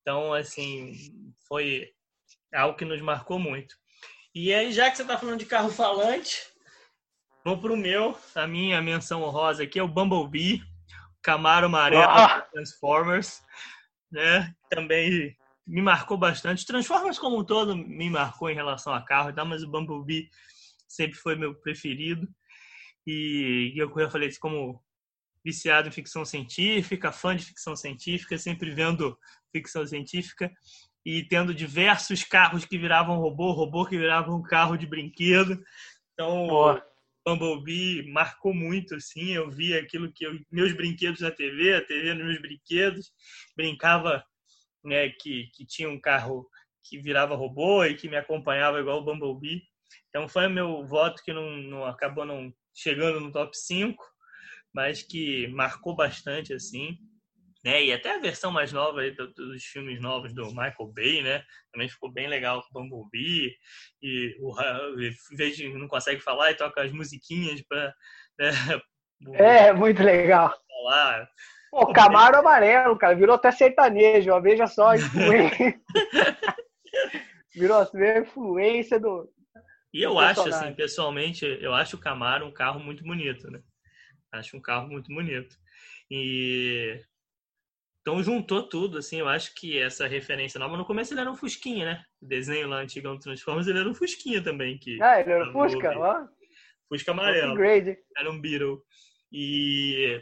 [0.00, 0.94] Então, assim,
[1.46, 1.92] foi
[2.54, 3.76] algo que nos marcou muito.
[4.34, 6.51] E aí, já que você está falando de carro falante,
[7.44, 8.16] vou para o meu.
[8.34, 10.62] A minha menção honrosa aqui é o Bumblebee,
[11.22, 12.40] Camaro amarelo ah!
[12.52, 13.42] Transformers,
[14.10, 14.54] né?
[14.70, 15.36] Também
[15.66, 16.66] me marcou bastante.
[16.66, 19.44] Transformers como um todo me marcou em relação a carro, tá?
[19.44, 20.28] mas o Bumblebee
[20.88, 22.28] sempre foi meu preferido.
[23.06, 24.82] E, eu, eu falei como
[25.44, 29.18] viciado em ficção científica, fã de ficção científica, sempre vendo
[29.52, 30.52] ficção científica
[31.04, 35.60] e tendo diversos carros que viravam robô, robô que viravam um carro de brinquedo.
[36.12, 36.91] Então, Boa.
[37.24, 39.32] Bumblebee marcou muito, assim.
[39.32, 43.12] Eu via aquilo que eu, meus brinquedos na TV, a TV nos meus brinquedos,
[43.56, 44.24] brincava
[44.84, 46.48] né, que, que tinha um carro
[46.84, 49.62] que virava robô e que me acompanhava igual o Bumblebee.
[50.08, 54.02] Então foi meu voto que não, não acabou não chegando no top 5,
[54.72, 56.98] mas que marcou bastante, assim.
[57.64, 57.84] Né?
[57.84, 61.44] E até a versão mais nova aí dos filmes novos do Michael Bay, né?
[61.72, 63.54] Também ficou bem legal com o Bumblebee.
[64.02, 64.54] E o,
[65.00, 67.94] em vez de não consegue falar, e toca as musiquinhas para.
[68.38, 68.50] Né?
[69.34, 70.52] É, muito legal.
[70.68, 71.28] Falar.
[71.70, 75.80] Pô, Camaro amarelo, cara, virou até sertanejo, ó, veja só a influência.
[77.54, 79.30] virou a influência do,
[79.92, 83.60] e eu acho, assim, pessoalmente, eu acho o Camaro um carro muito bonito, né?
[84.32, 85.54] Acho um carro muito bonito.
[86.10, 86.98] E
[88.02, 91.36] então juntou tudo, assim, eu acho que essa referência nova, no começo ele era um
[91.36, 92.04] Fusquinha, né?
[92.20, 94.76] O desenho lá antigo do Transformers, ele era um Fusquinha também.
[94.76, 96.26] Que, ah, ele era um Fusca, ó.
[96.88, 97.58] Fusca amarelo.
[98.16, 98.82] Era um Beetle.
[99.32, 100.20] E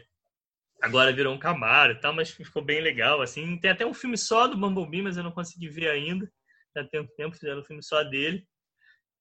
[0.81, 3.59] agora virou um Camaro e tal, mas ficou bem legal, assim.
[3.59, 6.31] Tem até um filme só do Bumblebee, mas eu não consegui ver ainda.
[6.75, 8.47] Já tem um tempo fizeram um filme só dele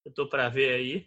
[0.04, 1.06] eu tô para ver aí.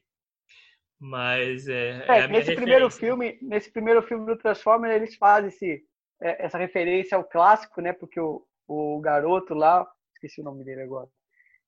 [0.99, 5.83] Mas é, é, é nesse primeiro filme, nesse primeiro filme do Transformers, eles fazem esse,
[6.19, 7.93] essa referência ao clássico, né?
[7.93, 11.07] Porque o, o garoto lá, esqueci o nome dele agora,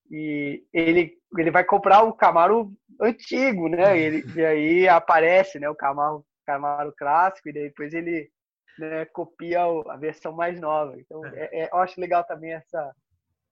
[0.09, 2.71] e ele, ele vai comprar o Camaro
[3.01, 3.97] antigo, né?
[3.97, 5.69] Ele, e aí aparece, né?
[5.69, 8.29] O Camaro, Camaro clássico e depois ele
[8.77, 10.95] né, copia a versão mais nova.
[10.99, 11.39] Então, é.
[11.39, 12.93] é, é, eu acho legal também essa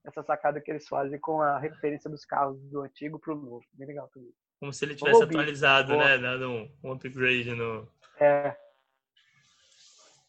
[0.06, 3.64] essa sacada que eles fazem com a referência dos carros do antigo para o novo.
[3.74, 4.34] Bem legal também.
[4.60, 6.18] Como se ele tivesse atualizado, né?
[6.18, 7.88] Dado um, um upgrade no.
[8.20, 8.56] É.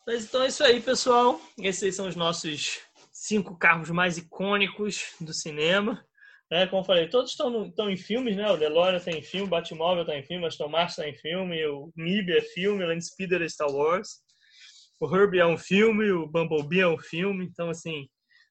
[0.07, 1.41] Mas então é isso aí, pessoal.
[1.59, 2.81] Esses são os nossos
[3.11, 6.05] cinco carros mais icônicos do cinema.
[6.51, 8.51] É, como eu falei, todos estão, estão em filmes, né?
[8.51, 11.17] O DeLorean está em filme, o Batmóvel está em filme, o Aston Martin está em
[11.17, 14.23] filme, o MIB é filme, o Landspeeder é Star Wars.
[15.01, 18.09] o Herbie é um filme, o Bumblebee é um filme, então assim,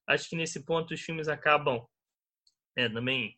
[0.08, 1.86] acho que nesse ponto os filmes acabam
[2.76, 3.38] é, também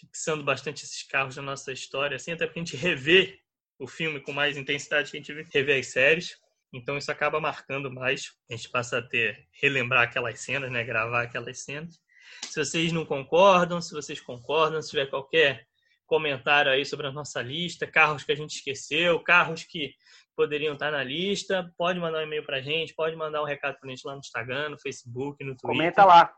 [0.00, 3.38] fixando bastante esses carros na nossa história, assim, até porque a gente revê
[3.78, 6.36] o filme com mais intensidade que a gente revê as séries.
[6.72, 8.32] Então isso acaba marcando mais.
[8.50, 12.00] A gente passa a ter relembrar aquelas cenas, né, gravar aquelas cenas.
[12.44, 15.66] Se vocês não concordam, se vocês concordam, se tiver qualquer
[16.06, 19.94] comentário aí sobre a nossa lista, carros que a gente esqueceu, carros que
[20.36, 23.78] poderiam estar na lista, pode mandar um e-mail para a gente, pode mandar um recado
[23.78, 25.70] para a gente lá no Instagram, no Facebook, no Twitter.
[25.70, 26.34] Comenta lá.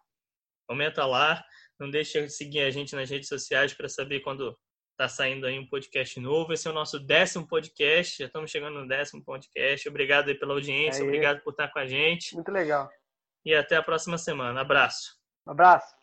[0.67, 1.45] Comenta lá.
[1.79, 4.57] Não deixe de seguir a gente nas redes sociais para saber quando
[4.95, 6.53] está saindo aí um podcast novo.
[6.53, 8.19] Esse é o nosso décimo podcast.
[8.19, 9.89] Já estamos chegando no décimo podcast.
[9.89, 11.05] Obrigado aí pela audiência.
[11.05, 12.35] Obrigado por estar com a gente.
[12.35, 12.89] Muito legal.
[13.45, 14.61] E até a próxima semana.
[14.61, 15.17] Abraço.
[15.47, 15.95] Um abraço.